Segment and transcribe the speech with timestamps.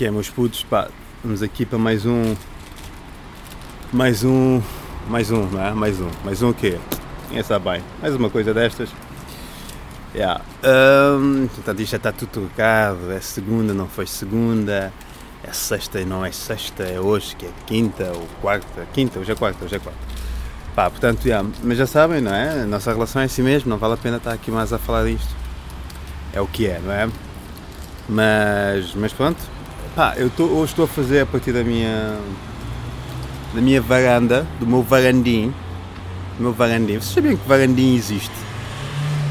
[0.00, 0.64] que é, meus putos?
[0.64, 0.88] Pá,
[1.22, 2.34] vamos aqui para mais um.
[3.92, 4.62] Mais um.
[5.06, 5.72] Mais um, não é?
[5.74, 6.08] Mais um.
[6.24, 6.78] Mais um o quê?
[7.28, 7.82] Quem sabe bem?
[8.00, 8.88] Mais uma coisa destas.
[10.14, 10.42] Yeah.
[10.64, 13.12] Um, portanto, isto já está tudo trocado.
[13.12, 14.90] É segunda, não foi segunda.
[15.44, 16.82] É sexta e não é sexta.
[16.82, 18.86] É hoje que é quinta ou quarta.
[18.94, 20.00] Quinta, hoje é quarta, hoje é quarta.
[20.74, 21.46] Pá, portanto, yeah.
[21.62, 22.62] mas já sabem, não é?
[22.62, 23.68] A nossa relação é assim mesmo.
[23.68, 25.36] Não vale a pena estar aqui mais a falar disto.
[26.32, 27.06] É o que é, não é?
[28.08, 29.38] Mas, mas pronto,
[29.94, 32.18] pá, eu tô, hoje estou a fazer a partir da minha
[33.54, 35.52] da minha varanda, do meu varandim,
[36.36, 36.94] do meu varandim.
[36.94, 38.30] Vocês sabiam que varandim existe?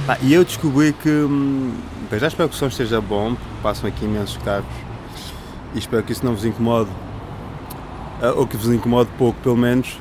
[0.05, 1.73] Pá, e eu descobri que, hum,
[2.11, 4.65] já espero que o som esteja bom, passam aqui imensos carros
[5.73, 6.89] e espero que isso não vos incomode,
[8.21, 9.99] ah, ou que vos incomode pouco, pelo menos.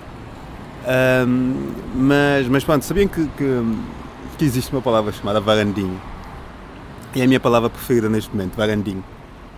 [1.27, 3.77] Um, mas, mas pronto, sabiam que, que,
[4.39, 6.01] que existe uma palavra chamada varandinho?
[7.15, 9.03] É a minha palavra preferida neste momento, varandim.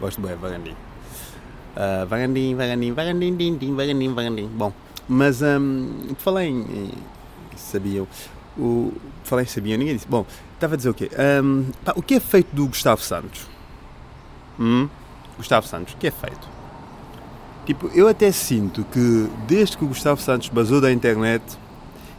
[0.00, 0.74] Gosto bem, varandim.
[1.76, 4.48] Uh, varandim, varandim, varandim, din, din, varandim, varandim.
[4.48, 4.72] Bom,
[5.08, 6.90] mas um, falei em, em,
[7.56, 8.06] sabiam,
[8.58, 8.92] o,
[9.24, 10.08] falei em sabiam, ninguém disse.
[10.08, 11.10] Bom, estava a dizer o quê?
[11.42, 13.46] Um, pá, o que é feito do Gustavo Santos?
[14.58, 14.88] Hum?
[15.36, 16.48] Gustavo Santos, o que é feito?
[17.66, 21.42] Tipo, eu até sinto que desde que o Gustavo Santos basou da internet,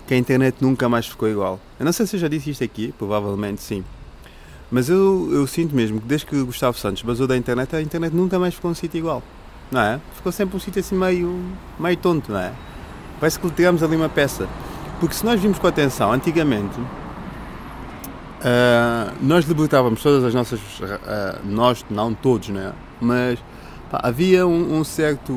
[0.08, 1.60] que a internet nunca mais ficou igual.
[1.80, 3.84] Eu não sei se eu já disse isto aqui, provavelmente sim.
[4.72, 7.82] Mas eu, eu sinto mesmo que desde que o Gustavo Santos basou da internet, a
[7.82, 9.22] internet nunca mais ficou um sítio igual.
[9.72, 10.00] Não é?
[10.16, 11.40] Ficou sempre um sítio assim meio,
[11.80, 12.52] meio tonto, não é?
[13.20, 14.48] Parece que tiramos ali uma peça.
[15.00, 16.80] Porque se nós vimos com atenção, antigamente,
[18.40, 20.60] uh, nós libertávamos todas as nossas.
[20.60, 22.74] Uh, nós, não todos, não é?
[23.00, 23.40] Mas
[23.90, 25.34] pá, havia um, um, certo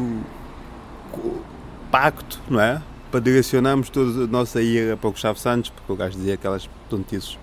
[1.90, 2.82] pacto, não é?
[3.10, 6.68] Para direcionarmos toda a nossa ira para o Gustavo Santos, porque o gajo dizia aquelas
[6.90, 7.38] tontices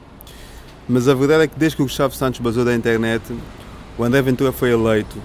[0.88, 3.24] mas a verdade é que desde que o Gustavo Santos basou da internet,
[3.98, 5.16] o André Ventura foi eleito.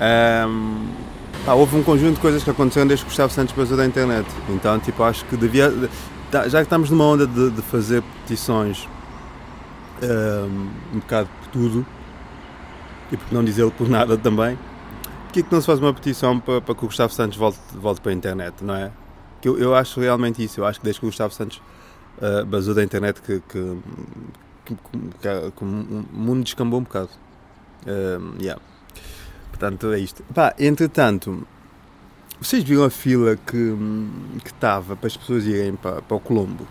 [0.00, 0.86] Um,
[1.44, 4.26] pá, houve um conjunto de coisas que aconteceram desde que Gustavo Santos basou da internet.
[4.48, 5.72] Então, tipo, acho que devia.
[6.48, 8.88] Já que estamos numa onda de, de fazer petições
[10.02, 11.86] um, um bocado por tudo,
[13.12, 14.58] e por não dizê-lo por nada também,
[15.24, 18.00] porquê que não se faz uma petição para, para que o Gustavo Santos volte, volte
[18.00, 18.90] para a internet, não é?
[19.40, 20.60] Que eu, eu acho realmente isso.
[20.60, 21.62] Eu acho que desde que o Gustavo Santos
[22.18, 23.78] uh, basou da internet que, que,
[24.64, 27.10] que, o mundo descambou um bocado.
[27.86, 28.60] Uh, yeah.
[29.54, 30.24] Portanto, é isto.
[30.34, 31.46] Pá, entretanto,
[32.40, 33.72] vocês viram a fila que
[34.44, 36.66] estava para as pessoas irem para, para o Colombo?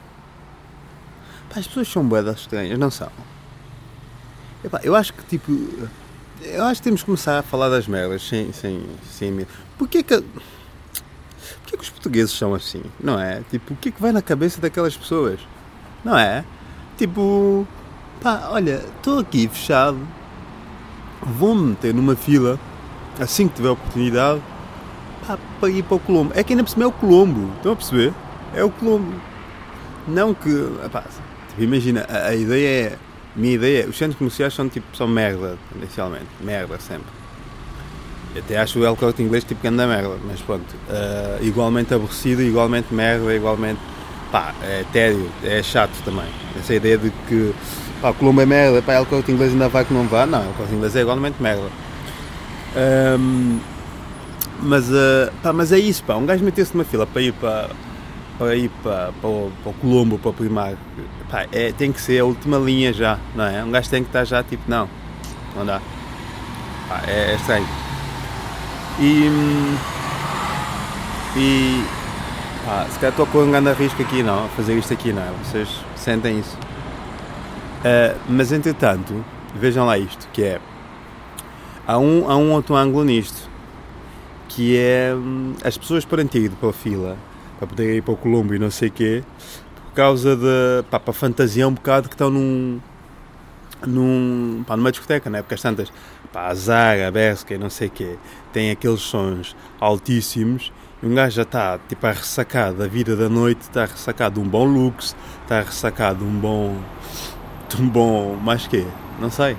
[1.49, 3.09] Pá, as pessoas são boedas estranhas, não são?
[4.65, 5.53] Epá, eu acho que tipo.
[6.41, 9.49] Eu acho que temos que começar a falar das merdas sem, sem, sem medo.
[9.77, 10.21] Porquê que.
[10.21, 12.83] Porquê que os portugueses são assim?
[12.99, 13.43] Não é?
[13.49, 15.39] Tipo, o que é que vai na cabeça daquelas pessoas?
[16.03, 16.43] Não é?
[16.97, 17.65] Tipo,
[18.21, 19.97] pá, olha, estou aqui fechado,
[21.21, 22.59] vou-me meter numa fila
[23.19, 24.41] assim que tiver oportunidade
[25.27, 26.31] pá, para ir para o Colombo.
[26.35, 28.13] É que ainda por cima é o Colombo, estão a perceber?
[28.55, 29.13] É o Colombo.
[30.07, 30.49] Não que,
[31.49, 32.97] tipo, imagina, a, a, ideia é,
[33.35, 37.07] a minha ideia é, os centros comerciais são tipo, são merda, tendencialmente, merda sempre.
[38.35, 42.41] Eu até acho o El Corte Inglês tipo anda merda, mas pronto, uh, igualmente aborrecido,
[42.41, 43.79] igualmente merda, igualmente
[44.31, 46.25] pá, é tédio, é chato também.
[46.59, 47.53] Essa ideia de que
[48.01, 50.53] pá, Colombo é merda, pá, o corte inglês ainda vai que não vá, não, o
[50.55, 51.69] corte inglês é igualmente merda.
[52.75, 53.59] Um,
[54.61, 57.69] mas, uh, pá, mas é isso, pá, um gajo meter-se numa fila para ir para,
[58.37, 60.73] para ir para, para, o, para o Colombo, para o Primar,
[61.29, 63.63] pá, é, tem que ser a última linha já, não é?
[63.63, 64.89] Um gajo tem que estar já tipo, não,
[65.55, 65.81] não dá.
[66.87, 67.67] Pá, é, é estranho.
[68.99, 69.27] E,
[71.35, 71.83] e
[72.65, 75.21] ah, se calhar estou com um grande risco aqui, não, a fazer isto aqui, não
[75.21, 75.29] é?
[75.43, 76.57] Vocês sentem isso.
[77.83, 79.23] Uh, mas entretanto,
[79.53, 80.61] vejam lá isto, que é.
[81.85, 83.49] Há um, há um outro ângulo nisto,
[84.49, 87.17] que é hum, as pessoas para ido para a fila,
[87.57, 89.23] para poder ir para o Colombo e não sei o quê,
[89.75, 90.37] por causa
[90.89, 92.79] pá, para fantasia um bocado que estão num.
[93.85, 95.41] num pá, numa discoteca, não é?
[95.41, 95.91] Porque as tantas.
[96.31, 98.17] pá, a Zara, a Berska e não sei o quê,
[98.51, 100.71] têm aqueles sons altíssimos
[101.03, 104.49] um gajo já está tipo a ressacar da vida da noite, está ressacado de um
[104.49, 106.77] bom looks, está ressacado de um bom.
[107.67, 108.37] de um bom.
[108.37, 108.85] mais quê?
[109.19, 109.57] Não sei.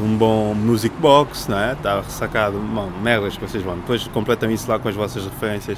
[0.00, 1.74] De um bom music box, não é?
[1.74, 2.58] Está ressacado.
[2.58, 3.76] Bom, merdas que vocês vão.
[3.76, 5.76] Depois completam isso lá com as vossas referências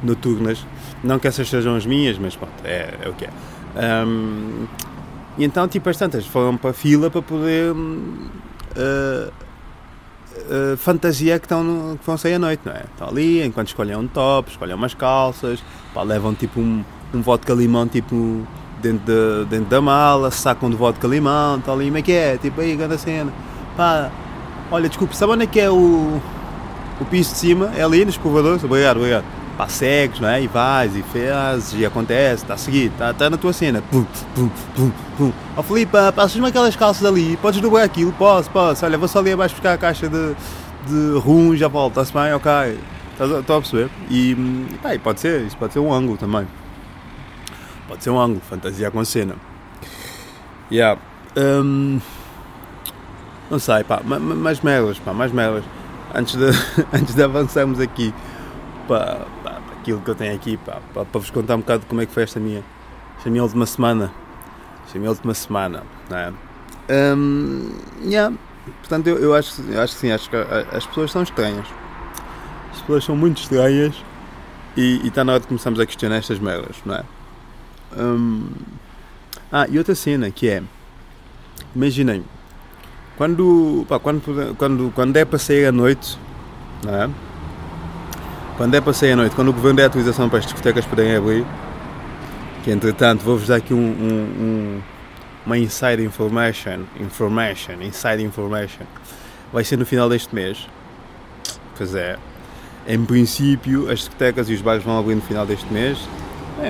[0.00, 0.64] noturnas.
[1.02, 3.30] Não que essas sejam as minhas, mas pronto, é, é o que é.
[4.06, 4.66] Um,
[5.36, 7.72] e então, tipo, as tantas foram para a fila para poder.
[7.72, 9.32] Uh,
[10.36, 12.84] uh, fantasia que, estão no, que vão sair à noite, não é?
[12.92, 15.62] Estão ali, enquanto escolhem um top, escolhem umas calças,
[15.92, 18.46] pá, levam tipo um, um vodka limão tipo
[18.80, 22.36] dentro, de, dentro da mala, sacam de vodka limão, estão ali, como é que é?
[22.36, 23.32] Tipo, aí, grande cena.
[23.76, 24.10] Pá,
[24.70, 26.20] Olha, desculpe, sabe onde é que é o,
[27.00, 27.70] o piso de cima?
[27.76, 28.64] É ali nos provadores?
[28.64, 29.24] Obrigado, obrigado.
[29.56, 30.42] Pá, segues, não é?
[30.42, 33.82] E vais, e fazes, e acontece, está a seguir, está tá na tua cena.
[33.82, 34.04] Pum,
[34.34, 35.32] pum, pum, pum.
[35.56, 38.12] Ó oh, Filipe, passas-me aquelas calças ali, podes dobrar aquilo?
[38.14, 38.84] Posso, posso.
[38.84, 40.34] Olha, vou só ali abaixo buscar a caixa de,
[40.88, 42.32] de rum, já volto, está-se bem?
[42.32, 42.50] Ok.
[43.12, 43.90] Estou a perceber?
[44.10, 44.34] E,
[44.82, 46.48] pá, e pode ser, isso pode ser um ângulo também.
[47.86, 49.36] Pode ser um ângulo, fantasia com cena.
[50.72, 51.00] Yeah.
[51.36, 52.00] Um,
[53.50, 55.64] não sei, pá, mais merdas, pá, mais merdas.
[56.14, 56.46] Antes de,
[56.92, 58.14] antes de avançarmos aqui
[58.86, 59.26] para,
[59.80, 62.12] aquilo que eu tenho aqui, pá, para, para vos contar um bocado como é que
[62.12, 62.64] foi esta minha,
[63.16, 64.12] esta minha última semana.
[64.86, 66.32] Esta minha última semana, não é?
[66.90, 67.70] Um,
[68.02, 68.34] yeah.
[68.80, 71.66] Portanto, eu, eu, acho, eu acho que sim, acho que as pessoas são estranhas.
[72.72, 73.94] As pessoas são muito estranhas
[74.76, 77.04] e, e está na hora de começarmos a questionar estas merdas, não é?
[77.96, 78.48] Um,
[79.52, 80.62] ah, e outra cena que é,
[81.74, 82.24] imaginem,
[83.16, 86.18] quando, pá, quando, quando, quando é para sair à noite,
[86.84, 87.10] não é?
[88.56, 91.16] Quando é para sair à noite, quando o governo der autorização para as discotecas poderem
[91.16, 91.44] abrir,
[92.62, 93.82] que entretanto vou-vos dar aqui um, um,
[94.40, 94.82] um,
[95.44, 98.86] uma inside information, information, inside information,
[99.52, 100.68] vai ser no final deste mês.
[101.76, 102.16] Pois é,
[102.86, 105.98] em princípio as discotecas e os bares vão abrir no final deste mês.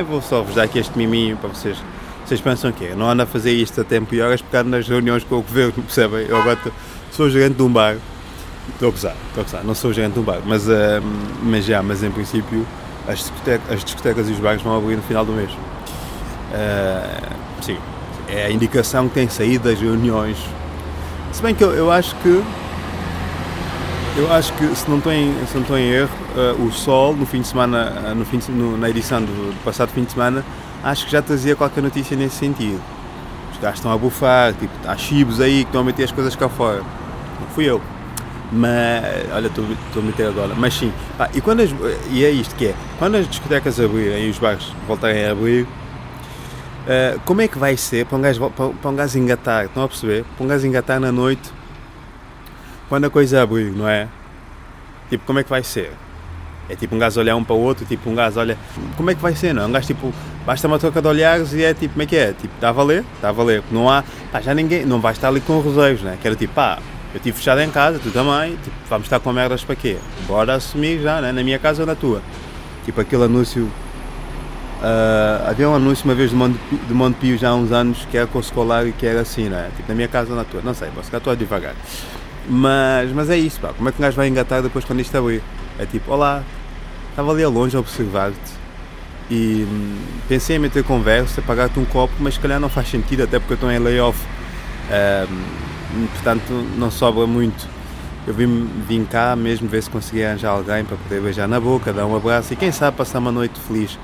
[0.08, 1.79] Vou só vos dar aqui este miminho para vocês
[2.25, 4.71] vocês pensam que eu não ando a fazer isto a tempo e horas porque ando
[4.71, 6.26] nas reuniões com o governo, percebem?
[6.26, 6.59] Eu agora
[7.12, 7.97] sou gerente de um bar.
[8.71, 10.73] Estou a gozar, estou a gozar, não sou gerente de um bar, mas, uh,
[11.43, 12.67] mas já, mas em princípio
[13.06, 15.50] as discotecas, as discotecas e os bares vão abrir no final do mês.
[15.50, 17.76] Uh, sim,
[18.26, 20.38] é a indicação que tem saído das reuniões.
[21.31, 22.43] Se bem que eu, eu acho que
[24.17, 27.15] eu acho que se não estou em, se não estou em erro, uh, o Sol
[27.15, 30.12] no fim de semana, no fim de, no, na edição do, do passado fim de
[30.12, 30.43] semana
[30.84, 32.81] acho que já trazia qualquer notícia nesse sentido.
[33.52, 36.36] Os gajos estão a bufar, tipo, há chibos aí que estão a meter as coisas
[36.36, 36.82] cá fora.
[37.40, 37.81] Não fui eu.
[38.52, 40.54] Mas, olha, estou, a meter agora.
[40.54, 41.70] Mas sim, pá, e, quando as,
[42.10, 45.62] e é isto que é, quando as discotecas abrirem e os bares voltarem a abrir,
[45.62, 49.82] uh, como é que vai ser para um, gajo, para, para um gajo engatar, estão
[49.82, 50.25] a perceber?
[50.37, 51.52] Para um gajo engatar na noite,
[52.88, 54.08] quando a coisa abrir, não é?
[55.08, 55.90] Tipo, como é que vai ser?
[56.69, 58.56] É tipo um gajo olhar um para o outro, tipo um gajo olha.
[58.96, 59.64] Como é que vai ser, não?
[59.64, 60.12] É um gajo tipo,
[60.46, 62.32] basta uma troca de olhares e é tipo, como é que é?
[62.32, 63.05] Tipo, está a valer?
[63.17, 63.62] Está a valer.
[63.70, 66.19] Não há, pá, já ninguém, não vai estar ali com rodeios, né?
[66.20, 66.79] Que era tipo, pá,
[67.12, 69.96] eu estive fechado em casa, tu também, tipo, vamos estar com merdas para quê?
[70.26, 71.32] Bora assumir já, né?
[71.32, 72.20] Na minha casa ou na tua?
[72.85, 73.70] Tipo aquele anúncio.
[74.82, 78.06] Uh, havia um anúncio uma vez de Monte, de Monte Pio já há uns anos
[78.11, 79.70] que era com o escolar e que era assim, né?
[79.76, 80.61] Tipo, na minha casa ou na tua?
[80.62, 81.75] Não sei, vou ficar estou devagar.
[82.47, 83.73] Mas, mas é isso, pá.
[83.73, 85.43] Como é que um gajo vai engatar depois quando isto abrir?
[85.79, 86.43] É tipo, olá,
[87.11, 88.63] estava ali a longe a observar-te
[89.31, 89.97] e hum,
[90.29, 93.55] pensei em meter conversa, pagar-te um copo, mas se calhar não faz sentido, até porque
[93.55, 94.19] eu estou em layoff.
[94.91, 97.69] Um, portanto, não sobra muito.
[98.26, 101.93] Eu vim, vim cá mesmo ver se conseguia arranjar alguém para poder beijar na boca,
[101.93, 103.99] dar um abraço e quem sabe passar uma noite feliz.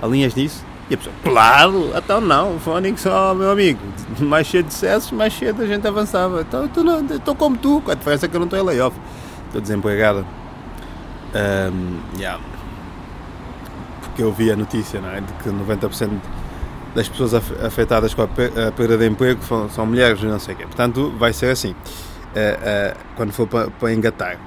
[0.00, 0.64] Alinhas nisso?
[0.88, 3.80] E a pessoa, claro, então não, Fónix só, meu amigo,
[4.20, 6.42] mais cheio de sucessos, mais cedo a gente avançava.
[6.42, 6.64] Então,
[7.10, 8.96] estou como tu, a diferença é que eu não estou em layoff,
[9.46, 10.24] estou desempregada.
[11.34, 12.40] Um, yeah.
[14.16, 15.20] Porque eu vi a notícia não é?
[15.20, 16.08] de que 90%
[16.94, 20.64] das pessoas afetadas com a perda de emprego são mulheres e não sei o quê.
[20.64, 24.38] Portanto, vai ser assim uh, uh, quando for para, engatar.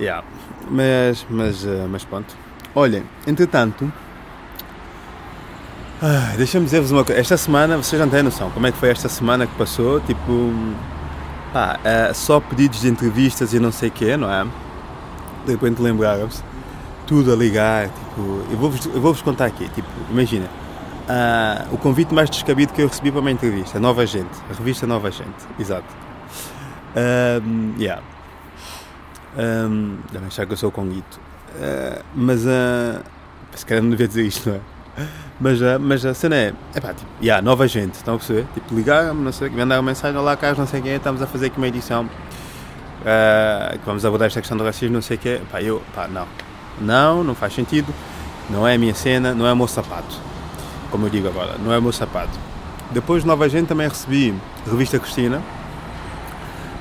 [0.00, 0.26] Yeah.
[0.68, 2.34] Mas, mas, uh, mas pronto.
[2.74, 3.92] Olhem, entretanto,
[6.02, 7.20] ah, deixa-me dizer-vos uma coisa.
[7.20, 10.00] Esta semana, vocês não têm noção como é que foi esta semana que passou.
[10.00, 10.52] Tipo,
[11.52, 11.78] pá,
[12.12, 14.44] só pedidos de entrevistas e não sei o quê, não é?
[15.44, 16.42] de repente lembraram-se,
[17.10, 22.30] tudo a ligar, tipo, eu vou-vos vou contar aqui, tipo, imagina, uh, o convite mais
[22.30, 25.88] descabido que eu recebi para uma entrevista, Nova Gente, a revista Nova Gente, exato.
[26.94, 28.00] Um, yeah.
[29.36, 31.18] Um, devem achar que eu sou o Conguito.
[31.56, 33.02] Uh, mas, uh,
[33.56, 34.60] se calhar não devia dizer isto, não é?
[35.40, 38.46] Mas, uh, mas a cena é, é pá, tipo, yeah, nova gente, estão a perceber?
[38.54, 41.46] Tipo, ligaram-me, não sei, mandaram mensagem, olá Carlos, não sei quem é, estamos a fazer
[41.46, 45.40] aqui uma edição uh, que vamos abordar esta questão do racismo, não sei o quê.
[45.50, 46.49] Pá, eu, pá, não.
[46.80, 47.92] Não, não faz sentido.
[48.48, 50.16] Não é a minha cena, não é o meu sapato.
[50.90, 52.36] Como eu digo agora, não é o meu sapato.
[52.90, 54.34] Depois, nova gente, também recebi
[54.68, 55.40] revista Cristina.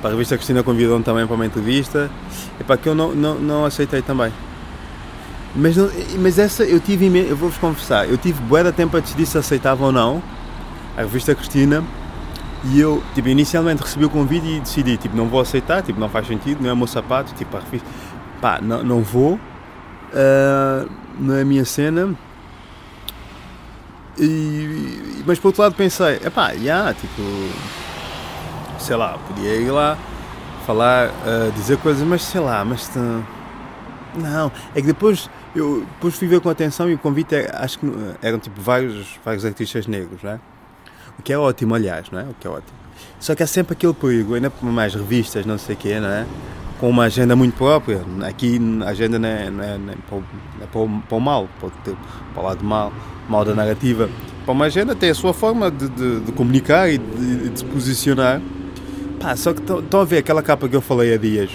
[0.02, 2.10] Para a revista Cristina convidou-me também para uma entrevista.
[2.60, 4.32] E para que eu não, não, não aceitei também.
[5.56, 5.90] Mas, não,
[6.20, 9.84] mas essa eu tive, eu vou-vos confessar, eu tive boa tempo a decidir se aceitava
[9.84, 10.22] ou não
[10.96, 11.84] a revista Cristina
[12.66, 16.10] e eu, tipo, inicialmente recebi o convite e decidi, tipo, não vou aceitar, tipo, não
[16.10, 17.88] faz sentido, não é o meu sapato, tipo, a revista,
[18.42, 19.40] pá, não, não vou,
[20.14, 20.90] uh,
[21.20, 22.16] não é a minha cena.
[24.18, 27.22] E, mas por outro lado pensei, é pá, yeah, tipo,
[28.78, 29.98] sei lá, podia ir lá,
[30.66, 32.88] falar, uh, dizer coisas, mas sei lá, mas.
[32.96, 33.24] Uh,
[34.16, 37.80] não, é que depois eu depois fui ver com atenção e o convite é, acho
[37.80, 37.86] que
[38.22, 40.40] eram tipo vários, vários artistas negros, não é?
[41.18, 42.24] O que é ótimo, aliás, não é?
[42.24, 42.78] O que é ótimo.
[43.20, 46.10] Só que há sempre aquele perigo, ainda por mais revistas, não sei o quê, não
[46.10, 46.26] é?
[46.80, 48.02] Com uma agenda muito própria.
[48.28, 50.24] Aqui a agenda não é, não é, não é, para, o,
[50.62, 51.72] é para, o, para o mal, para o,
[52.34, 52.94] para o lado mal,
[53.28, 54.10] mal da narrativa.
[54.46, 57.66] Para uma agenda tem a sua forma de, de, de comunicar e de, de, se
[57.66, 58.42] posicionar.
[59.20, 61.52] Pá, só que estão a ver aquela capa que eu falei há dias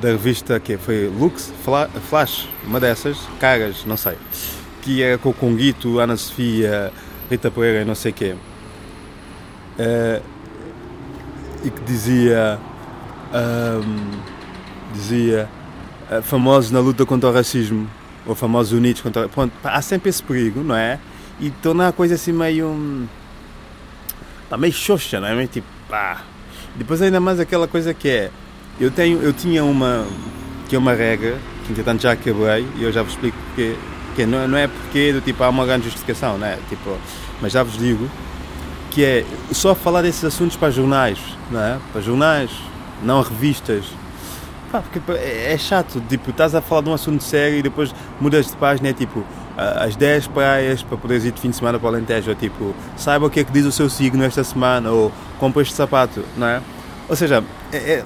[0.00, 1.52] da revista que foi Lux,
[2.08, 4.16] Flash, uma dessas, caras, não sei,
[4.82, 6.92] que era com o Conguito, Ana Sofia,
[7.28, 8.34] Rita Pereira e não sei quê.
[9.78, 10.22] Uh,
[11.64, 12.58] e que dizia
[13.32, 14.10] um,
[14.92, 15.48] dizia
[16.10, 17.88] uh, famosos na luta contra o racismo
[18.26, 20.98] ou famosos unidos contra pronto, há sempre esse perigo não é
[21.40, 23.08] e tornar a coisa assim meio
[24.48, 26.22] pá, meio xoxa não é meio tipo pá
[26.76, 28.30] depois ainda mais aquela coisa que é
[28.80, 30.06] eu tenho, eu tinha uma
[30.68, 33.76] que é uma regra que entretanto já quebrei e eu já vos explico porque
[34.18, 36.58] que não, não é porque do tipo há uma grande justificação, né?
[36.68, 36.98] Tipo,
[37.40, 38.10] mas já vos digo
[38.90, 41.20] que é só falar desses assuntos para jornais,
[41.52, 41.78] não é?
[41.92, 42.50] Para jornais,
[43.02, 43.84] não revistas.
[44.70, 47.94] Pá, porque é, é chato, tipo, estás a falar de um assunto sério e depois
[48.20, 49.24] mudas de página, é tipo,
[49.56, 52.74] as 10 praias para poderes ir de fim de semana para o Alentejo, ou tipo,
[52.96, 56.22] saiba o que é que diz o seu signo esta semana, ou compra este sapato,
[56.36, 56.60] não é?
[57.08, 58.04] Ou seja, é, é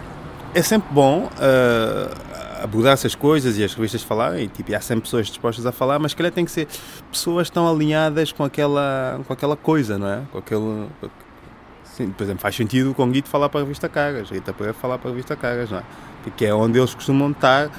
[0.54, 4.80] é sempre bom uh, abordar essas coisas e as revistas falarem, e, tipo, e há
[4.80, 6.68] sempre pessoas dispostas a falar, mas que tem que ser
[7.11, 10.22] pessoas tão alinhadas com aquela, com aquela coisa, não é?
[10.30, 10.88] Com aquele.
[12.11, 15.09] Por exemplo, faz sentido o Conguito falar para a revista Caras, a Pereira falar para
[15.09, 15.82] a revista Caras, não é?
[16.23, 17.71] Porque é onde eles costumam estar,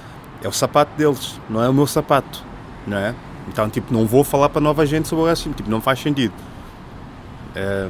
[0.41, 2.43] é o sapato deles, não é o meu sapato,
[2.85, 3.15] não é?
[3.47, 6.33] Então, tipo, não vou falar para nova gente sobre o racismo, tipo, não faz sentido.
[7.55, 7.87] É,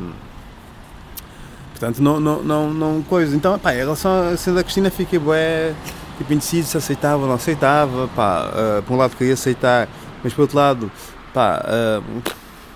[1.83, 3.35] Portanto, não, não, não, não coisa.
[3.35, 5.73] Então, pá, em relação a ser da Cristina, fiquei bué,
[6.17, 8.07] tipo, indeciso se aceitava ou não aceitava.
[8.15, 9.89] Pá, uh, por um lado queria aceitar,
[10.23, 10.91] mas por outro lado,
[11.33, 12.21] pá, uh,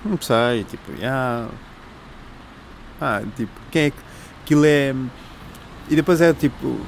[0.03, 1.47] não sei, tipo, yeah,
[2.99, 3.97] ah, tipo, quem é que.
[4.43, 4.95] Aquilo é.
[5.89, 6.79] E depois é tipo.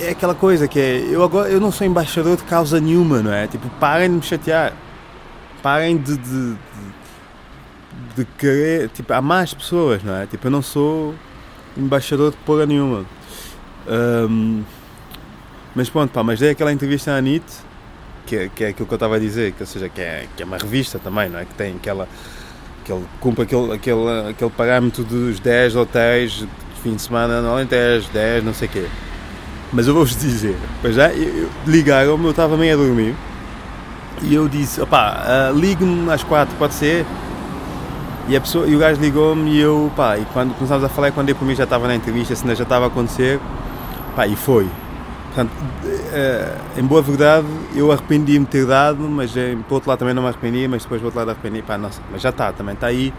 [0.00, 0.98] É aquela coisa que é.
[1.10, 3.46] Eu agora eu não sou embaixador de causa nenhuma, não é?
[3.46, 4.72] Tipo, parem de me chatear.
[5.62, 6.56] Parem de, de
[8.16, 10.26] de querer, tipo, há mais pessoas, não é?
[10.26, 11.14] Tipo, eu não sou
[11.76, 13.04] embaixador de porra nenhuma.
[13.88, 14.62] Um,
[15.74, 17.52] mas pronto, pá, mas dei aquela entrevista à Anitte,
[18.26, 20.28] que, é, que é aquilo que eu estava a dizer, que, ou seja, que é,
[20.36, 21.44] que é uma revista também, não é?
[21.44, 22.08] Que tem aquela,
[22.84, 26.48] que ele cumpre aquele, aquele, aquele parâmetro dos 10 hotéis de
[26.82, 28.86] fim de semana no Alentejo, 10, não sei o quê.
[29.72, 31.10] Mas eu vou-vos dizer, pois já,
[31.66, 33.14] ligaram-me, eu estava meio a dormir,
[34.22, 37.04] e eu disse, opá, uh, ligue-me às 4, pode ser?
[38.28, 41.10] E, a pessoa, e o gajo ligou-me e eu, pá, e quando começámos a falar,
[41.12, 43.40] quando eu por mim já estava na entrevista, cena já estava a acontecer,
[44.14, 44.68] pá, e foi.
[45.34, 45.50] Portanto,
[46.12, 49.32] eh, em boa verdade, eu arrependi-me de ter dado, mas
[49.66, 52.00] por outro lado também não me arrependi, mas depois por outro lado arrependi, pá, nossa,
[52.12, 53.12] mas já está, também está aí.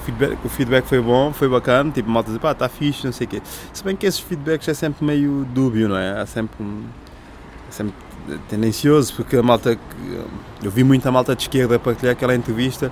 [0.00, 3.12] O feedback, o feedback foi bom, foi bacana, tipo, malta diz, pá, está fixe, não
[3.12, 3.42] sei o quê.
[3.70, 6.18] Se bem que esses feedbacks é sempre meio dúbio, não é?
[6.18, 6.64] Há sempre,
[7.68, 7.92] é sempre
[8.48, 9.78] tendencioso, porque a malta,
[10.62, 12.90] eu vi muita malta de esquerda partilhar aquela entrevista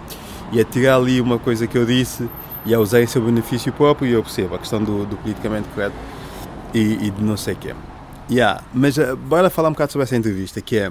[0.53, 2.29] e a tirar ali uma coisa que eu disse
[2.67, 5.67] e a usar em seu benefício próprio e eu percebo a questão do, do politicamente
[5.69, 5.97] correto
[6.75, 7.75] e, e, de não sei o quê.
[8.29, 10.91] Yeah, mas uh, bora falar um bocado sobre essa entrevista que é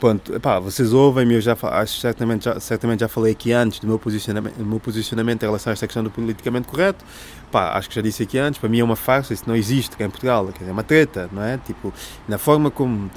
[0.00, 3.86] pronto, pá, vocês ouvem-me, eu já acho certamente já, certamente já falei aqui antes do
[3.86, 7.04] meu posicionamento, meu posicionamento em relação a esta questão do politicamente correto.
[7.50, 9.96] Pá, acho que já disse aqui antes, para mim é uma farsa, isso não existe
[9.96, 11.58] cá em Portugal, é uma treta, não é?
[11.58, 11.94] Tipo,
[12.28, 13.08] na forma como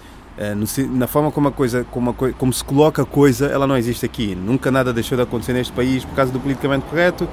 [0.91, 4.05] na forma como, a coisa, como, a, como se coloca a coisa, ela não existe
[4.05, 4.35] aqui.
[4.35, 7.27] Nunca nada deixou de acontecer neste país por causa do politicamente correto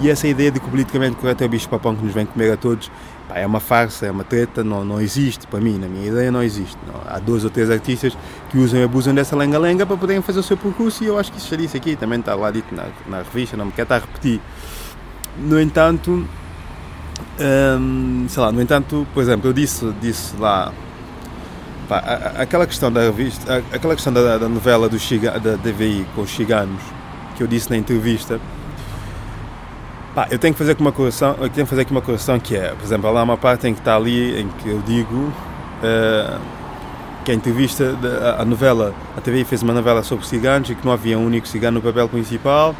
[0.00, 2.26] e essa ideia de que o politicamente correto é o bicho papão que nos vem
[2.26, 2.90] comer a todos
[3.34, 6.42] é uma farsa, é uma treta, não, não existe para mim, na minha ideia não
[6.42, 6.76] existe.
[6.86, 7.00] Não.
[7.06, 8.16] Há dois ou três artistas
[8.50, 11.30] que usam e abusam dessa lenga-lenga para poderem fazer o seu percurso e eu acho
[11.30, 13.84] que isso já disse aqui, também está lá dito na, na revista, não me quero
[13.84, 14.40] estar a repetir.
[15.38, 16.26] No entanto,
[17.80, 20.72] hum, sei lá, no entanto, por exemplo, eu disse, disse lá
[21.88, 22.02] Pá,
[22.36, 26.28] aquela questão da revista, aquela questão da, da novela do Chiga, da DVI com os
[26.28, 26.82] chiganos,
[27.34, 28.38] que eu disse na entrevista,
[30.14, 32.38] pá, eu tenho que fazer aqui uma correção, eu tenho que fazer aqui uma correção
[32.38, 35.16] que é, por exemplo, há uma parte em que está ali em que eu digo
[35.16, 36.38] uh,
[37.24, 37.96] que a entrevista,
[38.36, 41.24] a, a novela, a TVI fez uma novela sobre ciganos e que não havia um
[41.24, 42.76] único cigano no papel principal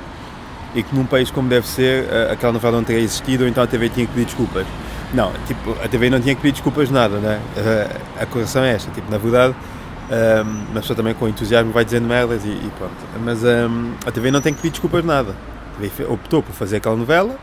[0.75, 3.67] e que num país como deve ser, uh, aquela novela não teria existido, então a
[3.67, 4.67] TV tinha que pedir desculpas.
[5.13, 7.41] Não, tipo, a TV não tinha que pedir desculpas de nada, né?
[8.19, 9.55] A, a correção é esta, tipo, na verdade,
[10.11, 12.95] um, uma pessoa também com entusiasmo vai dizendo merdas e, e pronto.
[13.25, 15.35] Mas um, a TV não tem que pedir desculpas de nada.
[15.77, 17.37] A TV optou por fazer aquela novela,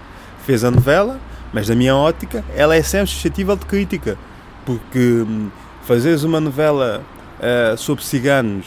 [0.45, 1.19] fez a novela,
[1.53, 4.17] Mas na minha ótica, ela é sempre suscetível de crítica.
[4.65, 5.49] Porque hum,
[5.83, 7.03] fazeres uma novela
[7.39, 8.65] uh, sobre ciganos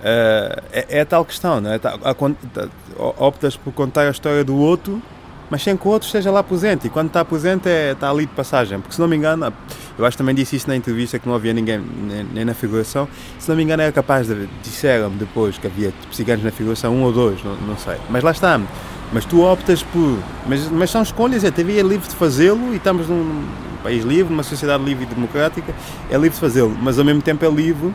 [0.00, 1.78] uh, é, é, a tal questão, não é?
[1.78, 5.02] Tá, a, a, optas por contar a história do outro,
[5.50, 6.86] mas sem que o outro esteja lá presente.
[6.86, 8.80] E quando está presente, é, está ali de passagem.
[8.80, 9.52] Porque se não me engano,
[9.98, 12.54] eu acho que também disse isso na entrevista, que não havia ninguém, nem, nem na
[12.54, 13.08] figuração.
[13.38, 14.48] Se não me engano, era capaz de.
[14.62, 17.96] Disseram-me depois que havia ciganos na figuração, um ou dois, não, não sei.
[18.10, 18.60] Mas lá está.
[19.12, 20.18] Mas tu optas por.
[20.46, 23.46] Mas, mas são escolhas, a TV é livre de fazê-lo e estamos num
[23.82, 25.74] país livre, numa sociedade livre e democrática,
[26.10, 27.94] é livre de fazê-lo, mas ao mesmo tempo é livre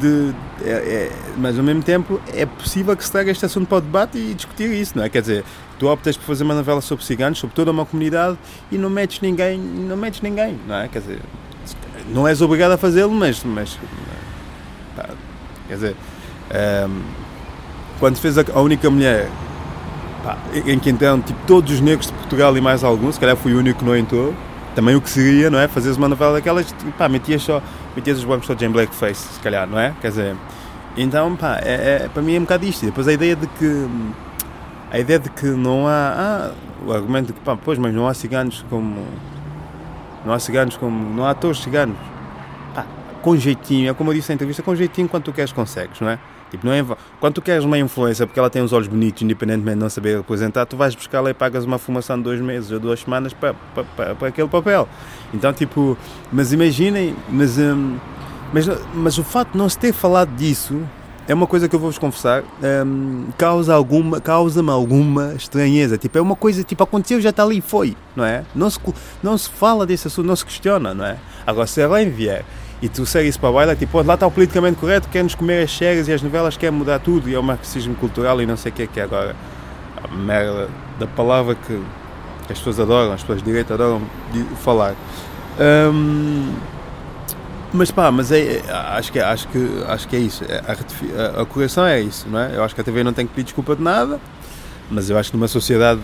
[0.00, 0.34] de.
[0.64, 3.80] É, é, mas ao mesmo tempo é possível que se traga este assunto para o
[3.80, 5.08] debate e discutir isso, não é?
[5.08, 5.44] Quer dizer,
[5.78, 8.38] tu optas por fazer uma novela sobre ciganos, sobre toda uma comunidade
[8.70, 10.88] e não metes ninguém, não metes ninguém, não é?
[10.88, 11.20] Quer dizer,
[12.08, 13.42] não és obrigado a fazê-lo, mas.
[13.44, 13.78] mas
[15.68, 15.96] quer dizer,
[16.50, 17.02] um, ehm,
[17.98, 19.28] quando fez a, a única mulher
[20.22, 23.36] pá, em que entraram tipo, todos os negros de Portugal e mais alguns, se calhar
[23.36, 24.34] fui o único que não entrou.
[24.74, 25.68] Também o que seria, não é?
[25.68, 27.62] Fazeres uma novela daquelas, pá, metias só,
[27.94, 29.94] metias os bancos todos em blackface, se calhar, não é?
[30.00, 30.36] Quer dizer,
[30.96, 32.84] então, pá, é, é, para mim é um bocado isto.
[32.84, 33.88] Depois a ideia de que,
[34.90, 36.50] a ideia de que não há, ah,
[36.86, 39.02] o argumento de que, pá, pois, mas não há ciganos como,
[40.24, 41.96] não há ciganos como, não há atores ciganos.
[43.22, 46.10] Com jeitinho, é como eu disse na entrevista, com jeitinho quanto tu queres consegues, não
[46.10, 46.18] é?
[46.52, 46.84] Tipo, não é,
[47.18, 50.18] quando tu queres uma influência porque ela tem os olhos bonitos, independentemente de não saber
[50.18, 53.32] representar, tu vais buscar la e pagas uma formação de dois meses ou duas semanas
[53.32, 54.86] para, para, para, para aquele papel.
[55.32, 55.96] Então, tipo,
[56.30, 57.96] mas imaginem, mas, hum,
[58.52, 60.82] mas, mas o facto de não se ter falado disso
[61.26, 62.44] é uma coisa que eu vou-vos confessar,
[62.84, 65.96] hum, causa alguma, causa-me alguma estranheza.
[65.96, 68.44] Tipo, é uma coisa, tipo, aconteceu, já está ali foi, não é?
[68.54, 68.78] Não se,
[69.22, 71.16] não se fala desse assunto, não se questiona, não é?
[71.46, 72.44] Agora, se ela vier
[72.82, 75.62] e tu segue isso para a baila, tipo, lá está o politicamente correto, quer-nos comer
[75.62, 78.56] as séries e as novelas, quer mudar tudo, e é o marxismo cultural e não
[78.56, 79.36] sei o que é que é agora
[80.02, 80.68] a merda
[80.98, 81.80] da palavra que,
[82.50, 84.02] as pessoas adoram, as pessoas de direito adoram
[84.62, 84.94] falar.
[85.60, 86.52] Um,
[87.72, 90.44] mas pá, mas é, é, acho, que, é, acho, que, acho que é isso.
[90.44, 92.56] É, a, a, a, correção é isso, não é?
[92.56, 94.20] Eu acho que a TV não tem que pedir desculpa de nada,
[94.90, 96.00] mas eu acho que numa sociedade,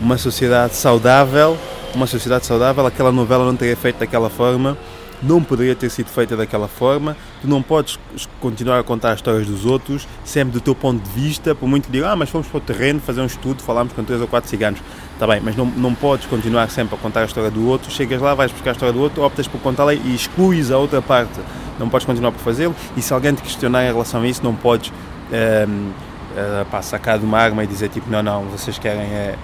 [0.00, 1.58] uma sociedade saudável,
[1.94, 4.78] uma sociedade saudável, aquela novela não teria feito daquela forma
[5.22, 7.98] não poderia ter sido feita daquela forma, tu não podes
[8.40, 11.86] continuar a contar as histórias dos outros, sempre do teu ponto de vista, por muito
[11.86, 14.26] que digam, ah, mas fomos para o terreno fazer um estudo, falámos com três ou
[14.26, 14.80] quatro ciganos,
[15.14, 18.20] está bem, mas não, não podes continuar sempre a contar a história do outro, chegas
[18.20, 21.38] lá, vais buscar a história do outro, optas por contá-la e excluís a outra parte,
[21.78, 24.54] não podes continuar por fazê-lo, e se alguém te questionar em relação a isso, não
[24.54, 25.92] podes um, ehm,
[26.32, 29.36] uh, eh, pá, sacar de uma arma e dizer tipo, não, não, vocês querem é,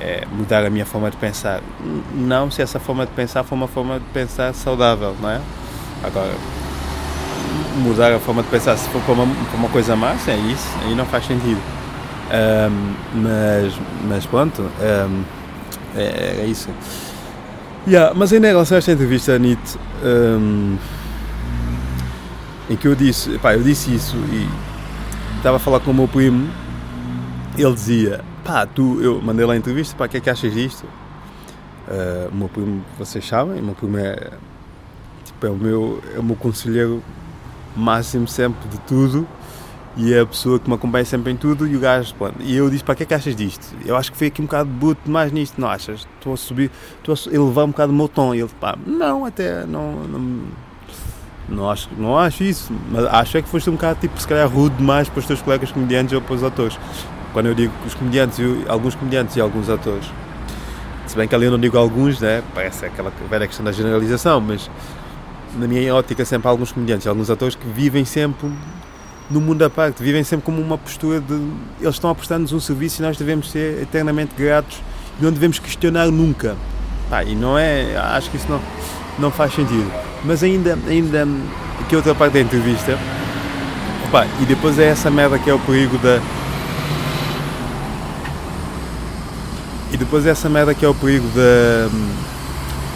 [0.00, 1.60] é, mudar a minha forma de pensar.
[2.14, 5.40] Não se essa forma de pensar for uma forma de pensar saudável, não é?
[6.02, 6.32] Agora,
[7.76, 10.68] mudar a forma de pensar se for para uma, para uma coisa má, é isso,
[10.84, 11.60] aí não faz sentido.
[12.26, 13.74] Um, mas,
[14.08, 15.22] mas pronto, um,
[15.96, 16.68] é, é, isso.
[17.86, 20.76] Yeah, mas ainda em relação a esta entrevista, Anitta, um,
[22.68, 24.48] em que eu disse, pá, eu disse isso e
[25.36, 26.50] estava a falar com o meu primo,
[27.56, 30.54] ele dizia, pá, tu, eu mandei lá a entrevista, pá, o que é que achas
[30.54, 30.84] disto?
[31.88, 34.30] Uh, o meu primo, vocês sabem, o meu primo é,
[35.24, 37.02] tipo, é, o meu, é o meu conselheiro
[37.76, 39.26] máximo sempre de tudo
[39.96, 42.56] e é a pessoa que me acompanha sempre em tudo e o gajo, pô, e
[42.56, 43.74] eu disse, pá, o que é que achas disto?
[43.84, 46.06] Eu acho que foi aqui um bocado de buto demais nisto, não achas?
[46.18, 49.24] Estou a subir, estou a elevar um bocado o meu tom e ele, pá, não,
[49.24, 50.42] até, não, não
[51.48, 54.48] não acho, não acho isso, mas acho é que foste um bocado tipo, se calhar
[54.48, 56.76] rude demais para os teus colegas comediantes ou para os atores.
[57.36, 60.06] Quando eu digo os comediantes, alguns comediantes e alguns atores,
[61.06, 62.42] se bem que ali eu não digo alguns, né?
[62.54, 64.70] parece aquela velha questão da generalização, mas
[65.54, 68.50] na minha ótica sempre há alguns comediantes e alguns atores que vivem sempre
[69.28, 71.34] no mundo à parte, vivem sempre como uma postura de
[71.78, 74.80] eles estão a prestar-nos um serviço e nós devemos ser eternamente gratos
[75.20, 76.56] e não devemos questionar nunca.
[77.10, 78.62] Pá, e não é, acho que isso não,
[79.18, 79.92] não faz sentido.
[80.24, 81.28] Mas ainda, ainda
[81.82, 82.98] aqui outra parte da entrevista,
[84.10, 86.18] pá, e depois é essa merda que é o perigo da
[89.96, 91.88] E depois essa merda que é o perigo da,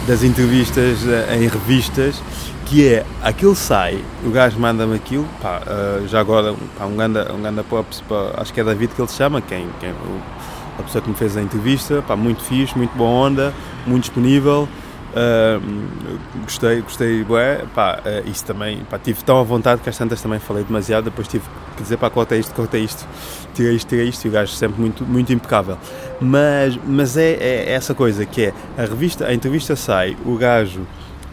[0.07, 2.21] das entrevistas eh, em revistas,
[2.67, 7.19] que é aquilo sai, o gajo manda-me aquilo, pá, uh, já agora pá, um grande,
[7.31, 9.89] um grande props, pá, acho que é David que ele se chama, quem, quem
[10.77, 13.51] a pessoa que me fez a entrevista, pá, muito fixe, muito boa onda,
[13.87, 14.69] muito disponível.
[15.11, 19.97] Uh, gostei, gostei, bué, pá, uh, isso também, pá, tive tão à vontade que às
[19.97, 21.43] tantas também falei demasiado, depois tive
[21.75, 23.05] que dizer, pá, corta isto, corta isto,
[23.53, 25.77] tira isto, tira isto, e o gajo sempre muito, muito impecável.
[26.21, 30.87] Mas, mas é, é essa coisa que é, a revista, a entrevista sai, o gajo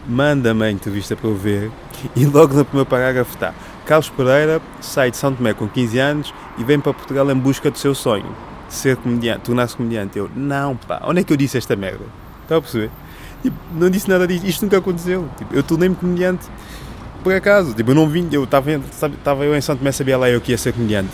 [0.05, 1.71] manda-me a entrevista para eu ver,
[2.17, 3.53] e logo no primeiro parágrafo está,
[3.85, 7.71] Carlos Pereira sai de São Tomé com 15 anos e vem para Portugal em busca
[7.71, 8.35] do seu sonho,
[8.67, 10.19] de ser comediante, tornar-se comediante.
[10.19, 12.05] Eu, não pá, onde é que eu disse esta merda?
[12.43, 12.91] Está a perceber?
[13.41, 14.45] Tipo, não disse nada disto.
[14.45, 15.29] Isto nunca aconteceu.
[15.37, 16.45] Tipo, eu tornei-me comediante
[17.23, 17.73] por acaso.
[17.73, 18.71] Tipo, eu não vim, eu estava
[19.45, 21.11] eu em Santo Tomé, sabia lá eu que ia ser comediante.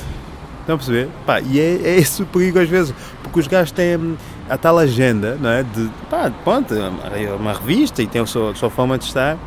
[0.62, 1.10] Estão a perceber?
[1.28, 4.18] Pá, e é, é esse o perigo às vezes, porque os gajos têm
[4.50, 5.62] a tal agenda, não é?
[5.62, 9.38] De, pá, pronto, é uma revista e tem a sua, a sua forma de estar,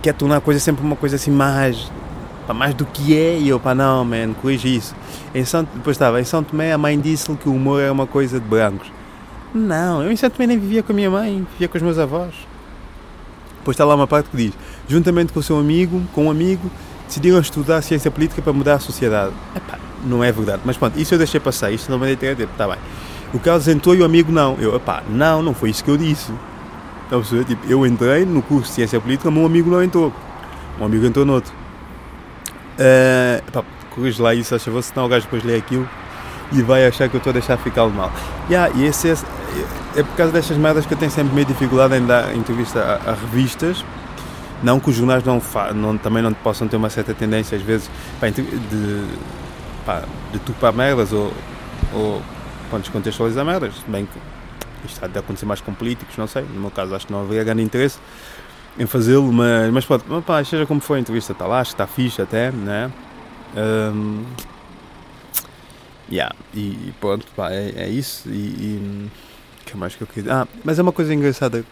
[0.00, 1.92] quer é tornar a coisa sempre uma coisa assim mais,
[2.46, 4.94] pá, mais do que é, e eu, pá, não, man, corrige isso.
[5.34, 8.06] Em São, depois estava, em São Tomé a mãe disse-lhe que o humor é uma
[8.06, 8.90] coisa de brancos.
[9.54, 12.32] Não, eu em Tomé nem vivia com a minha mãe, vivia com os meus avós.
[13.58, 14.52] Depois está lá uma parte que diz,
[14.88, 16.70] juntamente com o seu amigo, com um amigo,
[17.06, 19.32] decidiram estudar ciência política para mudar a sociedade.
[19.54, 20.62] Epá, não é verdade.
[20.64, 22.78] Mas pronto, isso eu deixei passar, isto não mandei ter, está bem.
[23.34, 24.56] O Carlos entrou e o amigo não.
[24.58, 26.32] Eu, pá, não, não foi isso que eu disse.
[27.04, 27.44] Estão a perceber?
[27.44, 30.12] Tipo, eu entrei no curso de Ciência Política, mas meu amigo não entrou.
[30.80, 31.52] O amigo entrou noutro.
[32.78, 33.62] Uh, pá,
[33.94, 35.86] corrige lá isso, acha você, senão o gajo depois lê aquilo
[36.52, 38.12] e vai achar que eu estou a deixar ficar mal.
[38.48, 42.06] Yeah, e esse é, por causa destas merdas que eu tenho sempre meio dificuldade em
[42.06, 43.84] dar entrevista a, a revistas.
[44.62, 45.42] Não que os jornais não,
[45.74, 49.04] não, também não possam ter uma certa tendência, às vezes, pá, de,
[49.84, 51.32] pá, de tupar merdas ou,
[51.92, 52.22] ou
[52.70, 53.74] pronto, descontextualizar merdas.
[53.88, 56.42] Bem que isto há de acontecer mais com políticos, não sei.
[56.42, 57.98] No meu caso, acho que não haveria grande interesse
[58.78, 61.74] em fazê-lo, mas, mas pode, pá, seja como for, a entrevista está lá, acho que
[61.74, 62.90] está fixe até, né?
[63.56, 64.22] Um,
[66.12, 68.28] yeah, e, e pronto, pá, é, é isso.
[68.28, 69.10] E, e
[69.64, 70.32] que mais que eu queria.
[70.32, 71.64] Ah, mas é uma coisa engraçada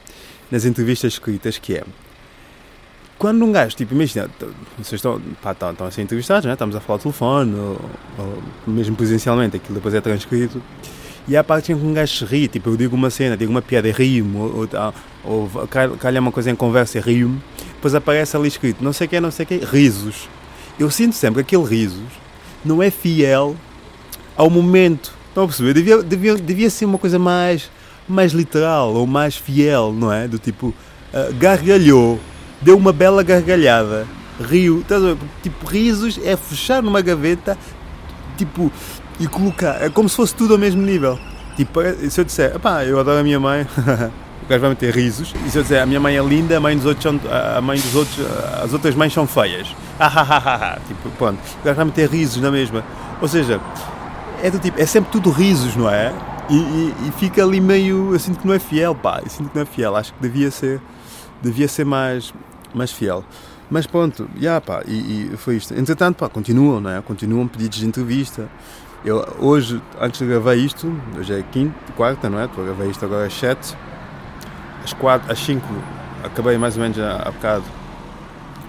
[0.50, 1.84] nas entrevistas escritas que é
[3.20, 4.30] quando um gajo, tipo, imagina,
[4.78, 6.54] vocês estão, pá, estão, estão a ser entrevistados, né?
[6.54, 7.78] estamos a falar ao telefone, ou,
[8.18, 10.62] ou, mesmo presencialmente, aquilo depois é transcrito,
[11.28, 13.50] e há parte em que um gajo se ri, tipo, eu digo uma cena, digo
[13.50, 14.66] uma piada e rio-me, ou,
[15.22, 17.42] ou, ou calha uma coisa em conversa e rio-me,
[17.74, 20.26] depois aparece ali escrito, não sei o que, não sei o que, risos.
[20.78, 22.08] Eu sinto sempre que aquele risos
[22.64, 23.54] não é fiel
[24.36, 25.12] ao momento.
[25.28, 25.74] Estão a perceber?
[25.74, 27.70] Devia, devia, devia ser uma coisa mais,
[28.08, 30.26] mais literal ou mais fiel, não é?
[30.26, 32.18] Do tipo, uh, gargalhou
[32.60, 34.06] deu uma bela gargalhada,
[34.40, 34.84] riu,
[35.42, 37.56] tipo, risos é fechar numa gaveta,
[38.36, 38.70] tipo,
[39.18, 41.18] e colocar, é como se fosse tudo ao mesmo nível.
[41.56, 43.62] Tipo, se eu disser, pá, eu adoro a minha mãe,
[44.42, 46.60] o gajo vai meter risos, e se eu disser, a minha mãe é linda, a
[46.60, 47.20] mãe dos outros são,
[47.56, 48.18] a mãe dos outros,
[48.62, 49.66] as outras mães são feias,
[50.86, 52.84] tipo, pronto, o gajo vai meter risos na mesma.
[53.20, 53.60] Ou seja,
[54.42, 56.12] é do tipo, é sempre tudo risos, não é?
[56.48, 58.12] E, e, e, fica ali meio.
[58.12, 59.20] Eu sinto que não é fiel, pá.
[59.22, 59.94] Eu sinto que não é fiel.
[59.94, 60.80] Acho que devia ser,
[61.40, 62.34] devia ser mais,
[62.74, 63.24] mais fiel.
[63.70, 65.72] Mas pronto, yeah, pá, e, e, foi isto.
[65.74, 67.00] Entretanto, pá, continuam, não é?
[67.00, 68.48] Continuam pedidos de entrevista.
[69.04, 72.46] Eu, hoje, antes de gravar isto, hoje é quinta, quarta, não é?
[72.46, 73.76] Estou a gravar isto agora às sete.
[74.82, 75.66] Às quatro, às cinco,
[76.24, 77.64] acabei mais ou menos há bocado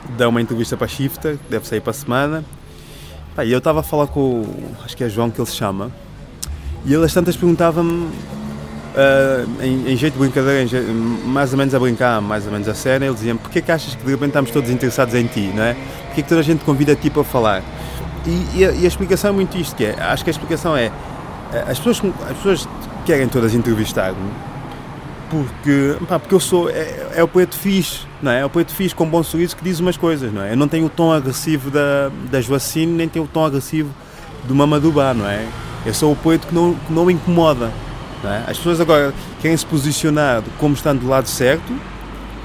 [0.05, 2.45] de dar uma entrevista para a Shifter, que deve sair para a semana.
[3.35, 4.45] Pá, e eu estava a falar com,
[4.83, 5.91] acho que é João que ele se chama,
[6.85, 8.09] e ele às tantas perguntava-me
[8.91, 12.67] Uh, em, em, jeito de brincadeira, jeito, mais ou menos a brincar, mais ou menos
[12.67, 15.49] a sério, ele dizia porquê que achas que de repente estamos todos interessados em ti,
[15.55, 15.77] não é?
[16.07, 17.63] Porquê que toda a gente convida ti para falar?
[18.25, 20.75] E, e, a, e, a, explicação é muito isto que é, acho que a explicação
[20.75, 20.91] é,
[21.69, 22.69] as pessoas, as pessoas
[23.05, 24.50] querem todas entrevistar-me
[25.31, 28.41] porque, pá, porque eu sou, é, é, o poeta fixe, não é?
[28.41, 30.51] É o poeta fixe com bom sorriso que diz umas coisas, não é?
[30.51, 33.89] Eu não tenho o tom agressivo da, da Joacine, nem tenho o tom agressivo
[34.43, 35.47] do Mamadubá, não é?
[35.85, 37.71] Eu sou o poeta que não, que não incomoda,
[38.25, 38.51] é?
[38.51, 41.73] As pessoas agora querem se posicionar como estando do lado certo,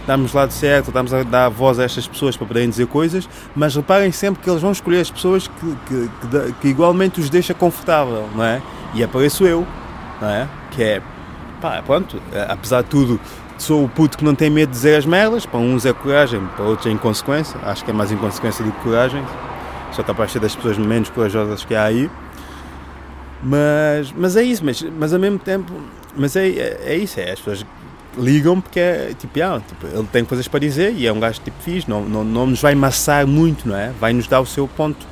[0.07, 3.75] damos lado certo, estamos a dar voz a estas pessoas para poderem dizer coisas, mas
[3.75, 7.53] reparem sempre que eles vão escolher as pessoas que, que, que, que igualmente os deixa
[7.53, 8.63] confortável, não é?
[8.95, 9.67] E apareço eu,
[10.21, 10.49] não é?
[10.71, 11.03] Que é,
[11.61, 13.21] pá, pronto, apesar de tudo,
[13.59, 16.41] sou o puto que não tem medo de dizer as merdas, para uns é coragem,
[16.57, 19.25] para outros é inconsequência, acho que é mais inconsequência do que coragem,
[19.93, 22.11] sou capaz de ser das pessoas menos corajosas que há aí,
[23.43, 25.73] mas, mas é isso, mas, mas ao mesmo tempo,
[26.17, 27.65] mas é, é, é isso, é, as pessoas
[28.19, 31.41] ligam porque é tipo, ah, tipo, ele tem coisas para dizer e é um gajo
[31.41, 33.93] tipo fixe, não, não, não nos vai maçar muito, não é?
[34.01, 35.07] Vai nos dar o seu ponto.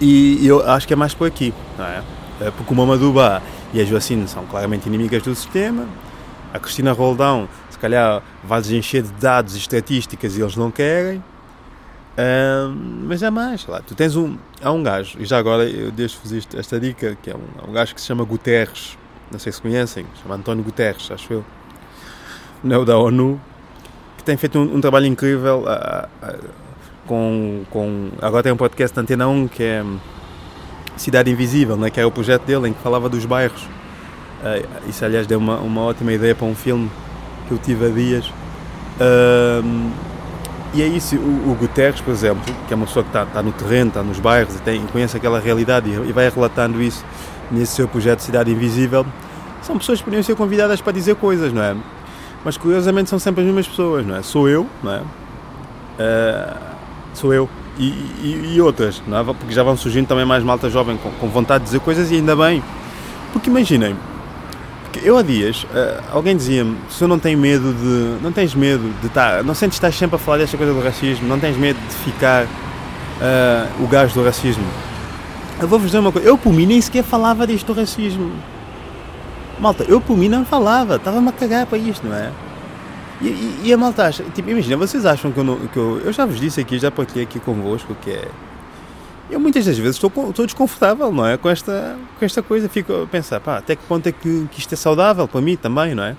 [0.00, 2.02] E eu acho que é mais por aqui, não é?
[2.40, 3.14] é porque o Mamadou
[3.72, 5.86] e a Joacine são claramente inimigas do sistema,
[6.52, 11.22] a Cristina Roldão, se calhar, vai-lhes encher de dados e estatísticas e eles não querem
[13.04, 14.36] mas é mais, lá, tu tens um.
[14.62, 17.72] Há um gajo, e já agora eu deixo-vos esta dica, que é um, é um
[17.72, 18.98] gajo que se chama Guterres,
[19.30, 21.44] não sei se conhecem, se chama António Guterres, acho eu,
[22.62, 23.40] não da ONU,
[24.18, 26.50] que tem feito um, um trabalho incrível uh, uh,
[27.06, 28.10] com, com.
[28.20, 29.84] Agora tem um podcast da Antena 1 que é
[31.00, 33.62] Cidade Invisível, né, que é o projeto dele em que falava dos bairros.
[33.62, 36.90] Uh, isso, aliás, deu uma, uma ótima ideia para um filme
[37.48, 38.26] que eu tive há dias.
[38.26, 39.90] Uh,
[40.74, 43.50] e é isso, o, o Guterres, por exemplo, que é uma pessoa que está, no
[43.50, 47.02] terreno, está nos bairros e, tem, conhece aquela realidade e, e vai relatando isso
[47.50, 49.06] nesse seu projeto Cidade Invisível,
[49.62, 51.74] são pessoas que poderiam ser convidadas para dizer coisas, não é?
[52.44, 54.22] Mas curiosamente são sempre as mesmas pessoas, não é?
[54.22, 55.00] Sou eu, não é?
[55.00, 56.56] Uh,
[57.14, 57.48] sou eu.
[57.80, 57.84] E,
[58.22, 59.24] e, e, outras, é?
[59.24, 62.16] Porque já vão surgindo também mais malta jovem com, com vontade de dizer coisas e
[62.16, 62.62] ainda bem.
[63.32, 63.96] Porque imaginem,
[64.82, 68.22] porque eu há dias, uh, alguém dizia-me, se eu não tenho medo de.
[68.22, 69.42] Não tens medo de estar.
[69.42, 71.94] Não sentes que estás sempre a falar desta coisa do racismo, não tens medo de
[72.04, 74.64] ficar uh, o gajo do racismo.
[75.58, 78.30] Eu vou-vos dizer uma coisa, eu por mim nem sequer falava disto do racismo.
[79.58, 82.30] Malta, eu por mim não falava, estava-me a cagar para isto, não é?
[83.20, 86.00] E, e, e, a malta acha, tipo, imagina, vocês acham que eu, não, que eu,
[86.00, 88.28] eu já vos disse aqui, já partilhei aqui convosco que é,
[89.30, 93.02] eu muitas das vezes estou, estou desconfortável, não é, com esta, com esta coisa, fico
[93.02, 95.94] a pensar, pá, até que ponto é que, que isto é saudável para mim também,
[95.94, 96.16] não é?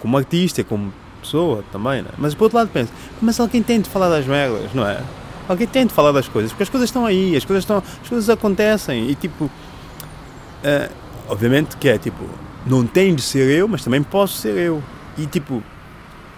[0.00, 2.14] Como artista, como pessoa também, não é?
[2.18, 5.00] Mas por outro lado penso, mas alguém tem de falar das merdas, não é?
[5.48, 8.08] Alguém tem de falar das coisas, porque as coisas estão aí, as coisas, estão, as
[8.08, 10.92] coisas acontecem e tipo, uh,
[11.28, 12.24] obviamente que é tipo,
[12.66, 14.82] não tem de ser eu, mas também posso ser eu.
[15.16, 15.62] E tipo,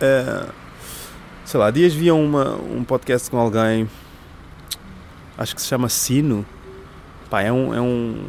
[0.02, 0.52] uh,
[1.44, 3.88] sei lá, dias via uma, um podcast com alguém,
[5.36, 6.44] acho que se chama Sino.
[7.28, 7.74] Pá, é um.
[7.74, 8.24] É um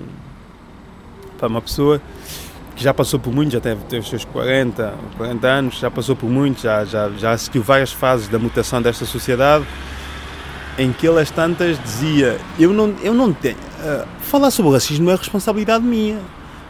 [1.40, 2.02] pá, uma pessoa
[2.76, 6.16] que já passou por muito, já teve, teve os seus 40, 40 anos, já passou
[6.16, 9.66] por muito, já, já, já assistiu várias fases da mutação desta sociedade
[10.78, 15.16] em que ele tantas dizia eu não, eu não tenho uh, falar sobre racismo é
[15.16, 16.18] responsabilidade minha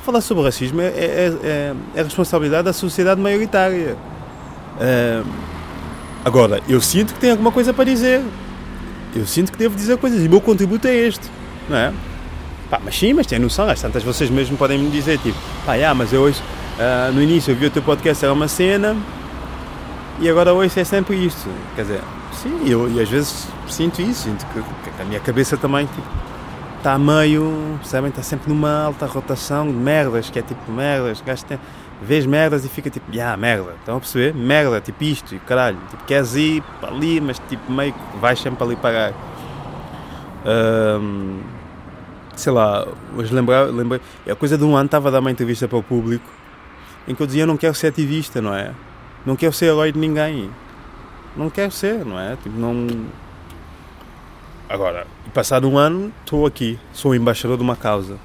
[0.04, 3.96] falar sobre racismo é, é, é, é responsabilidade da sociedade maioritária
[4.82, 5.28] uh,
[6.26, 8.22] agora, eu sinto que tenho alguma coisa para dizer.
[9.16, 11.30] Eu sinto que devo dizer coisas e o meu contributo é este
[11.72, 11.94] não é?
[12.70, 15.76] Pá, mas sim, mas tem noção, às tantas vocês mesmo podem me dizer tipo, pá,
[15.76, 16.42] yeah, mas eu hoje
[16.78, 18.96] uh, no início eu vi o teu podcast era uma cena
[20.20, 21.50] e agora hoje é sempre isto.
[21.76, 25.58] Quer dizer, sim, eu, e às vezes sinto isso, sinto que, que a minha cabeça
[25.58, 26.08] também tipo,
[26.78, 31.44] está meio, sabem, está sempre numa alta rotação de merdas, que é tipo merdas, gajo
[31.46, 31.60] tem,
[32.02, 34.34] vês merdas e fica tipo, ah, yeah, merda, estão a perceber?
[34.34, 38.40] Merda, tipo isto, e caralho, tipo, queres ir para ali, mas tipo meio que vais
[38.40, 39.14] sempre ali pagar.
[40.46, 41.40] Um,
[42.36, 45.68] sei lá, hoje lembrei, lembrei, a coisa de um ano estava a dar uma entrevista
[45.68, 46.26] para o público
[47.08, 48.72] em que eu dizia, eu não quero ser ativista, não é?
[49.26, 50.50] Não quero ser herói de ninguém.
[51.36, 52.36] Não quero ser, não é?
[52.36, 52.88] Tipo, não
[54.72, 58.18] Agora, passado um ano, estou aqui, sou embaixador de uma causa.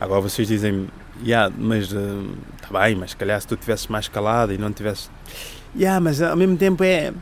[0.00, 0.88] Agora vocês dizem,
[1.24, 4.72] yeah, mas está uh, bem, mas se calhar se tu tivesses mais calado e não
[4.72, 5.08] tivesse.
[5.76, 7.12] Yeah, mas ao mesmo tempo é.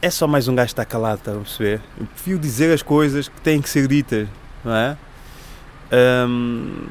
[0.00, 1.80] É só mais um gajo que está calado, está a perceber?
[1.98, 4.26] Eu prefiro dizer as coisas que têm que ser ditas,
[4.64, 4.96] não é?
[5.92, 6.86] Um,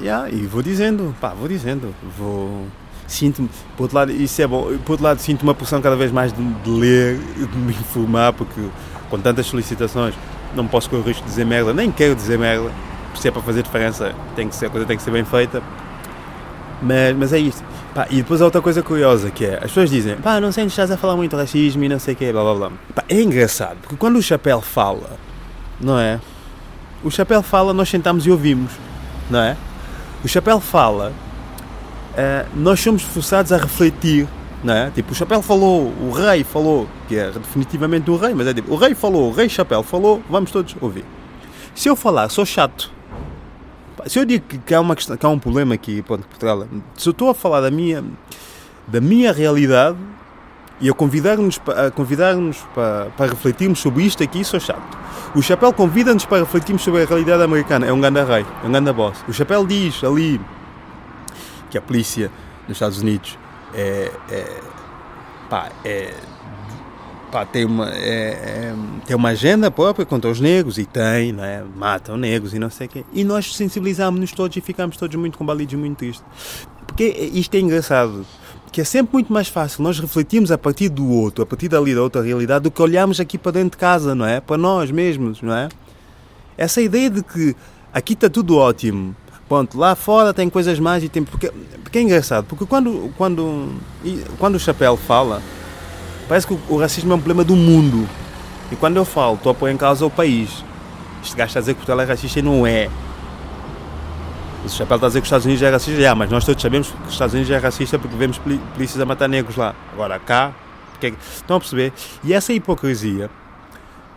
[0.00, 2.66] yeah, e vou dizendo, pá, vou dizendo, vou.
[3.06, 6.10] Sinto-me, por outro lado, isso é bom, por outro lado, sinto uma pressão cada vez
[6.10, 8.62] mais de, de ler, de me informar, porque
[9.10, 10.14] com tantas solicitações,
[10.54, 12.70] não posso correr o risco de dizer merda, nem quero dizer merda,
[13.14, 15.62] se é para fazer diferença, tem que ser, a coisa tem que ser bem feita.
[16.80, 17.62] Mas, mas é isto.
[17.94, 20.64] Pá, e depois há outra coisa curiosa que é, as pessoas dizem, pá, não sei,
[20.64, 22.72] estás a falar muito racismo e não sei o quê, blá blá blá.
[22.94, 25.10] Pá, é engraçado, porque quando o chapéu fala,
[25.80, 26.20] não é?
[27.04, 28.72] O chapéu fala, nós sentamos e ouvimos,
[29.30, 29.56] não é?
[30.24, 31.12] O chapéu fala,
[32.12, 34.26] uh, nós somos forçados a refletir
[34.62, 34.90] não é?
[34.90, 38.72] Tipo, o Chapéu falou, o rei falou, que é definitivamente o rei, mas é tipo,
[38.72, 41.04] o rei falou, o rei Chapéu falou, vamos todos ouvir.
[41.74, 42.90] Se eu falar, sou chato.
[44.06, 47.08] Se eu digo que há, uma questão, que há um problema aqui, ponto, Portugal, se
[47.08, 48.04] eu estou a falar da minha,
[48.86, 49.96] da minha realidade
[50.80, 52.34] e a convidar-nos a convidar
[52.74, 54.98] para, para refletirmos sobre isto aqui, sou chato.
[55.34, 58.72] O Chapéu convida-nos para refletirmos sobre a realidade americana, é um ganda rei, é um
[58.72, 59.16] ganda boss.
[59.28, 60.40] O Chapéu diz ali
[61.70, 62.30] que a polícia
[62.68, 63.38] nos Estados Unidos
[63.72, 64.60] é, é,
[65.48, 66.12] pá, é,
[67.32, 68.74] pá, tem, uma, é, é,
[69.06, 71.64] tem uma agenda própria contra os negros e tem, não é?
[71.74, 73.04] matam negros e não sei o quê.
[73.12, 76.24] E nós sensibilizámos-nos todos e ficámos todos muito combalidos e muito tristes.
[76.86, 78.26] Porque isto é engraçado.
[78.70, 81.94] Que é sempre muito mais fácil nós refletirmos a partir do outro, a partir dali
[81.94, 84.40] da outra realidade, do que olharmos aqui para dentro de casa, não é?
[84.40, 85.68] Para nós mesmos, não é?
[86.56, 87.54] Essa ideia de que
[87.92, 89.14] aqui está tudo ótimo,
[89.48, 89.76] Ponto.
[89.76, 91.22] Lá fora tem coisas mais e tem.
[91.24, 93.74] Porque, porque é engraçado, porque quando, quando,
[94.38, 95.42] quando o Chapéu fala,
[96.32, 98.08] parece que o, racismo é um problema do mundo.
[98.70, 100.64] E quando eu falo, estou a pôr em causa o país.
[101.22, 102.88] Este gajo está a dizer que Portugal é racista e não é.
[104.64, 106.62] O Chapéu está a dizer que os Estados Unidos é racista, é, mas nós todos
[106.62, 109.74] sabemos que os Estados Unidos é racista porque vemos polícias a matar negros lá.
[109.92, 110.54] Agora cá,
[110.92, 111.92] porque, estão a perceber?
[112.24, 113.28] E essa hipocrisia,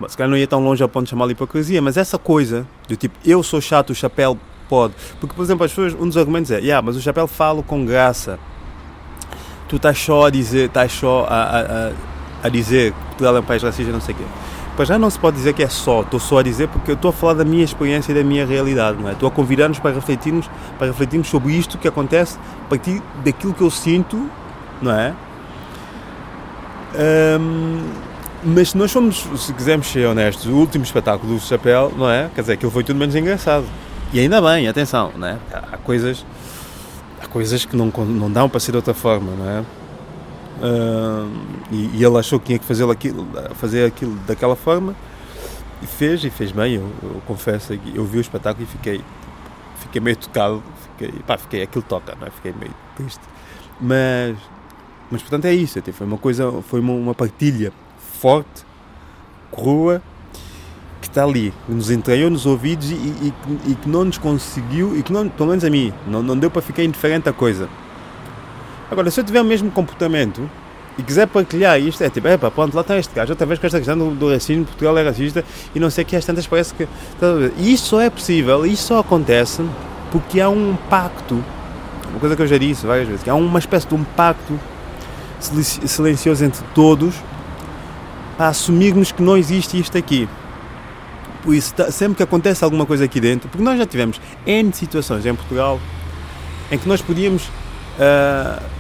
[0.07, 2.95] se calhar não ia tão longe ao ponto de chamar hipocrisia, mas essa coisa do
[2.95, 4.93] tipo, eu sou chato, o chapéu pode.
[5.19, 7.85] Porque, por exemplo, as pessoas, um dos argumentos é, yeah, mas o chapéu fala com
[7.85, 8.39] graça.
[9.67, 11.91] Tu estás só a dizer, estás só a, a,
[12.43, 14.23] a, dizer que Portugal é um país racista, não sei o quê.
[14.75, 16.95] para já não se pode dizer que é só, estou só a dizer porque eu
[16.95, 19.13] estou a falar da minha experiência e da minha realidade, não é?
[19.13, 23.61] Estou a convidar-nos para refletirmos, para refletirmos sobre isto que acontece a partir daquilo que
[23.61, 24.29] eu sinto,
[24.81, 25.13] não é?
[27.39, 27.89] Um,
[28.43, 32.29] mas se nós somos, se quisermos ser honestos, o último espetáculo do Chapéu, não é?
[32.33, 33.65] Quer dizer, aquilo foi tudo menos engraçado.
[34.13, 35.37] E ainda bem, atenção, não é?
[35.51, 36.23] Há coisas,
[37.35, 39.59] coisas que não, não dão para ser de outra forma, não é?
[39.59, 41.29] Uh,
[41.69, 44.95] e, e, ele achou que tinha que fazer aquilo, fazer aquilo daquela forma
[45.81, 46.75] e fez, e fez bem.
[46.75, 49.01] Eu, eu confesso, eu vi o espetáculo e fiquei,
[49.81, 52.29] fiquei meio tocado, fiquei, pá, fiquei, aquilo toca, não é?
[52.31, 53.19] Fiquei meio triste.
[53.81, 54.37] Mas,
[55.11, 57.73] mas portanto é isso, foi uma coisa, foi uma, uma partilha
[58.21, 58.65] forte,
[59.51, 60.01] crua,
[61.15, 63.33] está ali, nos entranhou nos ouvidos e, e,
[63.67, 66.51] e, que não nos conseguiu, e que não, pelo menos a mim, não, não deu
[66.51, 67.69] para ficar indiferente à coisa.
[68.91, 70.49] Agora, se eu tiver o mesmo comportamento
[70.97, 73.65] e quiser partilhar isto, é tipo, pá, pronto, lá está este gajo, outra vez com
[73.65, 76.45] esta questão do, do racismo, Portugal é racista e não sei o que, às tantas
[76.45, 76.87] parece que.
[77.57, 79.65] E isto só é possível, isto só acontece
[80.11, 81.41] porque há um pacto,
[82.09, 84.59] uma coisa que eu já disse várias vezes, que há uma espécie de um pacto
[85.39, 87.15] silencioso entre todos
[88.37, 90.27] para assumirmos que não existe isto aqui.
[91.45, 94.73] Por isso, tá, sempre que acontece alguma coisa aqui dentro, porque nós já tivemos N
[94.73, 95.79] situações em Portugal
[96.69, 97.43] em que nós podíamos.
[97.97, 98.75] Uh,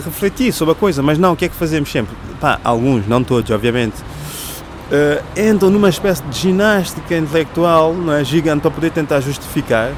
[0.00, 2.14] refletir sobre a coisa, mas não, o que é que fazemos sempre?
[2.40, 8.62] Pá, alguns, não todos, obviamente, uh, entram numa espécie de ginástica intelectual não é, gigante
[8.62, 9.92] para poder tentar justificar,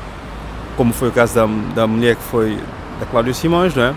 [0.77, 2.59] como foi o caso da, da mulher que foi
[2.99, 3.95] da Cláudia Simões, não é?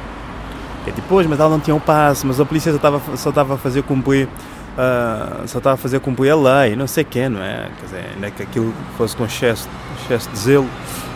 [0.86, 3.29] É tipo, pois, mas ela não tinha um passo, mas a polícia só estava, só
[3.29, 4.29] estava a fazer cumprir.
[4.78, 7.68] Uh, só estava a fazer cumprir a lei, não sei quê, não é?
[7.80, 9.68] Quer dizer, ainda que aquilo fosse com excesso,
[10.04, 10.70] excesso de zelo,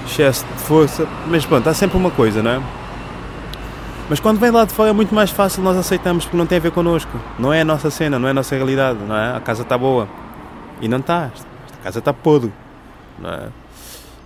[0.04, 2.62] excesso de força, mas pronto, há sempre uma coisa, não é?
[4.10, 6.58] Mas quando vem lá de fora é muito mais fácil nós aceitamos porque não tem
[6.58, 7.12] a ver connosco.
[7.40, 9.38] Não é a nossa cena, não é a nossa realidade, não é?
[9.38, 10.06] A casa está boa.
[10.82, 11.32] E não está.
[11.34, 12.52] Esta casa está podre.
[13.18, 13.48] Não é?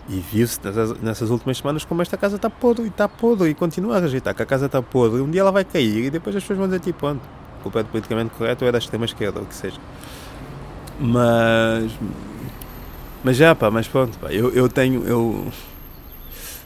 [0.10, 3.54] E viu-se nessas, nessas, últimas semanas como esta casa está podre e está podre e
[3.54, 5.21] continua a rejeitar que a casa está podre.
[5.21, 7.21] Um dia ela vai cair e depois as pessoas vão dizer tipo, pronto,
[7.65, 9.78] culpa é do politicamente correto ou é da extrema esquerda, ou o que seja.
[10.99, 11.91] Mas.
[13.23, 15.04] Mas já, pá, mas pronto, pá, eu, eu tenho.
[15.04, 15.51] Eu,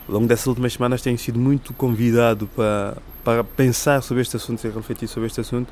[0.07, 4.65] ao longo dessas últimas semanas tenho sido muito convidado para, para pensar sobre este assunto
[4.65, 5.71] e refletir sobre este assunto.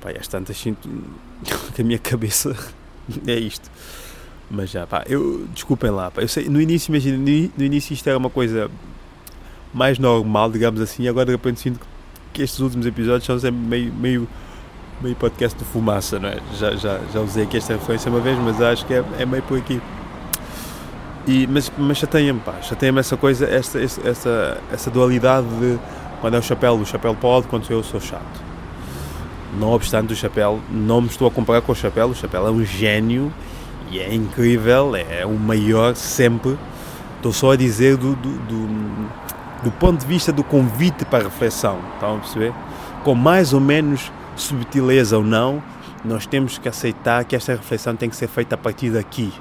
[0.00, 0.88] Pá, e às tantas sinto
[1.74, 2.54] que a minha cabeça
[3.26, 3.68] é isto.
[4.48, 8.08] Mas já, pá, eu, desculpem lá, pá, eu sei, no início, imagina, no início isto
[8.08, 8.70] era uma coisa
[9.74, 11.95] mais normal, digamos assim, agora de repente sinto que
[12.36, 14.28] estes últimos episódios são sempre meio, meio,
[15.00, 16.38] meio podcast de fumaça, não é?
[16.58, 19.42] Já, já, já usei aqui esta referência uma vez, mas acho que é, é meio
[19.42, 19.80] por aqui.
[21.26, 25.78] E, mas mas chateia-me, pá, chateia-me essa coisa, essa, essa, essa dualidade de
[26.20, 28.46] quando é o chapéu, o chapéu pode, quando eu sou chato.
[29.58, 32.50] Não obstante, o chapéu, não me estou a comparar com o chapéu, o chapéu é
[32.50, 33.32] um gênio
[33.90, 36.58] e é incrível, é o maior sempre.
[37.16, 39.08] Estou só a dizer do, do, do,
[39.62, 42.52] do ponto de vista do convite para reflexão, estão a perceber?
[43.02, 45.62] Com mais ou menos subtileza ou não,
[46.04, 49.32] nós temos que aceitar que esta reflexão tem que ser feita a partir daqui,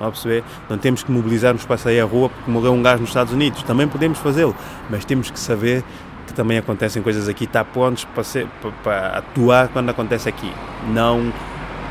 [0.00, 0.44] Estão a perceber?
[0.66, 3.62] Não temos que mobilizar-nos para sair à rua porque morreu um gajo nos Estados Unidos.
[3.64, 4.56] Também podemos fazê-lo,
[4.88, 5.84] mas temos que saber
[6.26, 10.50] que também acontecem coisas aqui, está prontos para, ser, para, para, atuar quando acontece aqui.
[10.88, 11.30] Não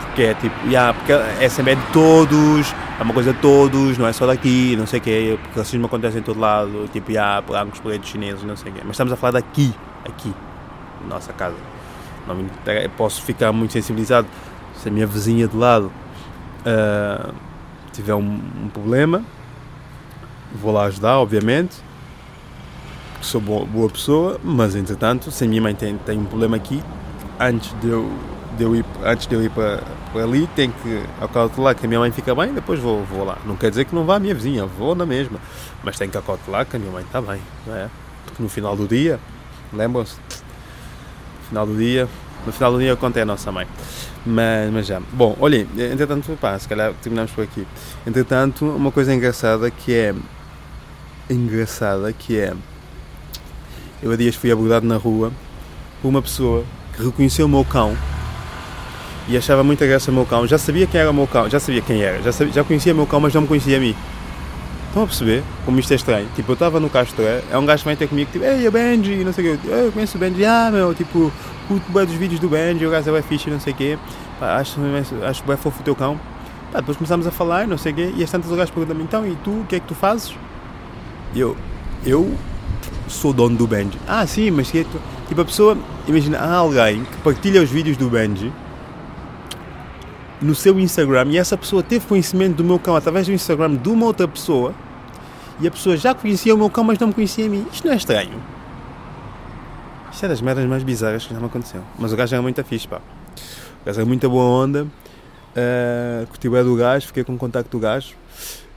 [0.10, 4.14] porque é tipo, yeah, porque é de todos, é uma coisa de todos, não é
[4.14, 7.76] só daqui, não sei o quê, porque racismo acontece em todo lado, tipo, yeah, pegamos
[7.76, 8.82] os pretos chineses, não sei o quê.
[8.84, 9.74] Mas estamos a falar daqui,
[10.06, 10.34] aqui,
[11.08, 11.56] nossa casa.
[12.28, 12.50] Não me,
[12.98, 14.28] posso ficar muito sensibilizado
[14.76, 15.92] se a minha vizinha de lado.
[16.60, 17.34] Uh,
[17.94, 19.24] tiver um, um problema,
[20.56, 21.78] vou lá ajudar, obviamente,
[23.14, 26.56] porque sou boa, boa, pessoa, mas entretanto, se a minha mãe tem, tem um problema
[26.58, 26.82] aqui,
[27.40, 28.12] antes de eu,
[28.60, 29.82] de eu ir, antes de eu ir para,
[30.22, 33.38] ali, tenho que acautelar que a minha mãe fica bem, depois vou, vou lá.
[33.46, 35.40] Não quer dizer que não vá a minha vizinha, vou na mesma,
[35.82, 37.90] mas tenho que acautelar que a minha mãe está bem, não é?
[38.26, 39.18] Porque no final do dia,
[39.72, 40.18] lembram-se?
[40.18, 42.08] No final do dia,
[42.46, 43.66] no final do dia conta é a nossa mãe.
[44.26, 45.02] Mas, mas já.
[45.14, 47.66] Bom, olhem, entretanto, pá, se calhar terminamos por aqui.
[48.06, 50.14] Entretanto, uma coisa engraçada que é.
[51.30, 52.54] Engraçada que é.
[54.04, 55.32] Eu há dias fui abordado na rua
[56.02, 57.96] por uma pessoa que reconheceu o meu cão
[59.28, 60.48] e achava muita graça o meu cão.
[60.48, 62.94] Já sabia quem era o meu cão, já sabia quem era, já, sabia, já conhecia
[62.94, 63.96] o meu cão, mas não me conhecia a mim.
[64.88, 66.28] Estão a perceber como isto é estranho?
[66.36, 68.72] Tipo, eu estava no Castro, é um gajo que vem ter comigo, tipo, ei, é
[68.72, 69.68] Benji, não sei o quê.
[69.68, 71.32] Eu conheço o Benji, ah, meu, tipo,
[71.68, 74.00] curto bem dos vídeos do Benji, o gajo é fixe, não sei o quê.
[74.40, 74.80] Pá, acho,
[75.24, 76.20] acho bem fofo o teu cão.
[76.72, 79.04] Pá, depois começámos a falar, não sei o quê, e as tantas o gajo pergunta-me,
[79.04, 80.34] então, e tu, o que é que tu fazes?
[81.36, 81.56] E eu,
[82.04, 82.36] eu
[83.08, 84.00] sou dono do Benji.
[84.08, 85.00] Ah, sim, mas que é tu?
[85.28, 88.52] Tipo, a pessoa, imagina, há alguém que partilha os vídeos do Benji
[90.42, 93.90] no seu Instagram e essa pessoa teve conhecimento do meu cão através do Instagram de
[93.90, 94.74] uma outra pessoa
[95.60, 97.66] e a pessoa já conhecia o meu cão, mas não me conhecia a mim.
[97.72, 98.42] Isto não é estranho?
[100.12, 101.84] Isto é das merdas mais bizarras que já me aconteceu.
[101.98, 103.02] Mas o gajo era muito fixe, pá.
[103.82, 104.84] O gajo era muito boa onda.
[104.84, 108.16] Uh, curti o do gajo, fiquei com o contacto do gajo.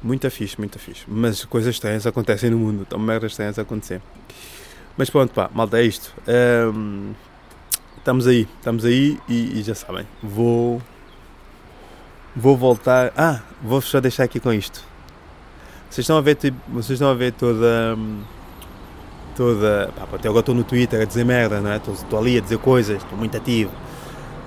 [0.03, 1.05] Muito fixe, muito fixe.
[1.07, 2.83] Mas coisas estranhas acontecem no mundo.
[2.83, 4.03] Estão merdas estranhas a acontecer.
[4.97, 6.13] Mas pronto, pá, malta, é isto.
[6.75, 7.13] Um,
[7.97, 10.07] estamos aí, estamos aí e, e, já sabem.
[10.23, 10.83] Vou.
[12.35, 13.13] Vou voltar.
[13.17, 14.83] Ah, vou só deixar aqui com isto.
[15.91, 17.97] Vocês estão a ver, tipo, vocês estão a ver toda.
[19.37, 19.91] Toda.
[19.95, 21.77] Pá, até agora estou no Twitter a dizer merda, não é?
[21.77, 23.71] Estou, estou ali a dizer coisas, estou muito ativo.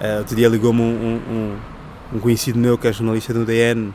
[0.01, 3.93] Uh, outro dia ligou-me um, um, um, um conhecido meu que é jornalista do DN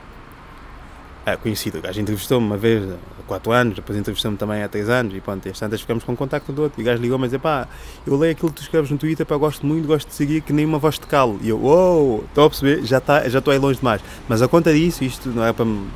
[1.33, 1.78] é, conhecido.
[1.78, 5.20] O gajo entrevistou-me uma vez há 4 anos, depois entrevistou-me também há 3 anos e
[5.20, 6.81] pronto, e tantas ficamos com contacto do outro.
[6.81, 7.68] E o gajo ligou-me e disse: pá,
[8.07, 10.53] eu leio aquilo que tu escreves no Twitter, pá, gosto muito, gosto de seguir que
[10.53, 11.39] nem uma voz de calo.
[11.43, 14.01] E eu, uou, wow, estou a perceber, já, tá, já estou aí longe demais.
[14.28, 15.87] Mas a conta disso, isto não é para me,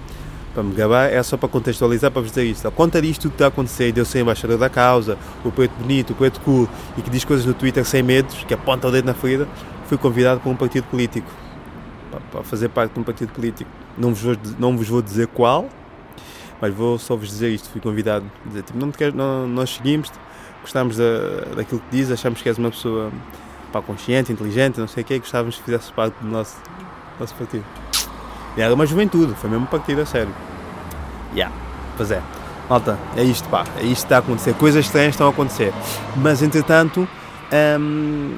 [0.55, 2.67] para me gabar, é só para contextualizar, para vos dizer isto.
[2.69, 5.51] A conta disto tudo que está a acontecer, de eu ser embaixador da causa, o
[5.51, 8.89] preto bonito, o preto cool e que diz coisas no Twitter sem medos, que aponta
[8.89, 9.49] o dedo na ferida,
[9.87, 11.44] fui convidado por um partido político
[12.31, 13.71] para fazer parte de um partido político.
[13.97, 15.69] Não vos vou, não vos vou dizer qual,
[16.61, 17.69] mas vou só vos dizer isto.
[17.71, 20.11] Fui convidado a dizer: tipo, não te não, nós seguimos
[20.65, 23.13] gostamos da, daquilo que diz, achamos que és uma pessoa
[23.71, 26.57] pá, consciente, inteligente, não sei o quê, gostávamos que fizesse parte do nosso,
[27.21, 27.65] nosso partido.
[28.57, 30.35] E era uma juventude, foi mesmo um partido a sério.
[31.35, 31.55] Yeah,
[31.97, 32.23] pois é.
[32.69, 34.55] Malta, é isto, pá, é isto que está a acontecer.
[34.55, 35.73] Coisas estranhas estão a acontecer.
[36.17, 37.07] Mas entretanto,
[37.79, 38.35] hum,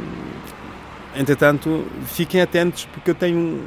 [1.19, 3.63] entretanto, fiquem atentos porque eu tenho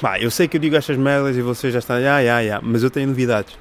[0.00, 2.60] Pá, eu sei que eu digo estas merdas e vocês já estão, ah, ah, ah,
[2.60, 3.56] mas eu tenho novidades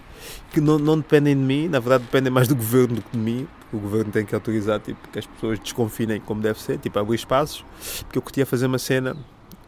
[0.52, 3.20] que não, não dependem de mim, na verdade dependem mais do governo do que de
[3.20, 6.98] mim, o governo tem que autorizar tipo, que as pessoas desconfinem como deve ser, tipo
[6.98, 7.64] abrir espaços,
[8.00, 9.16] porque eu curtia fazer uma cena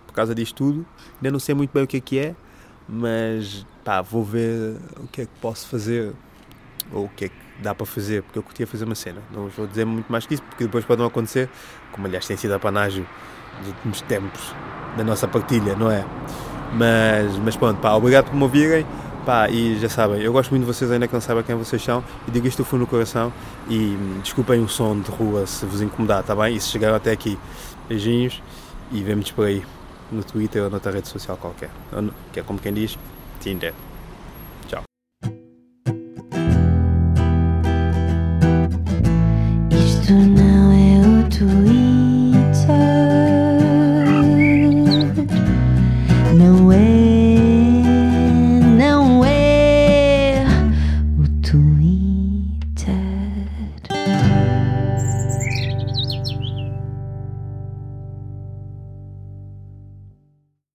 [0.08, 0.86] por causa disto tudo,
[1.18, 2.36] ainda não sei muito bem o que é que é,
[2.88, 6.14] mas pá, vou ver o que é que posso fazer
[6.92, 9.22] ou o que é que dá para fazer, porque eu curtia fazer uma cena.
[9.32, 11.49] Não vou dizer muito mais que isso, porque depois pode não acontecer,
[11.91, 13.05] como aliás tem sido a panágio
[13.60, 14.53] dos últimos tempos
[14.97, 16.05] da nossa partilha, não é?
[16.74, 18.86] Mas, mas pronto, pá, obrigado por me ouvirem.
[19.26, 21.84] Pá, e já sabem, eu gosto muito de vocês, ainda que não saibam quem vocês
[21.84, 23.32] são, e digo isto do fundo do coração.
[23.70, 26.55] E hum, desculpem o som de rua se vos incomodar, tá bem?
[26.55, 27.38] E se chegaram até aqui,
[27.88, 28.41] beijinhos
[28.91, 29.64] e vemos por aí
[30.12, 31.70] no Twitter ou noutra rede social qualquer,
[32.34, 32.97] que é como quem diz,
[33.39, 33.74] Tinder.
[40.10, 40.49] tonight.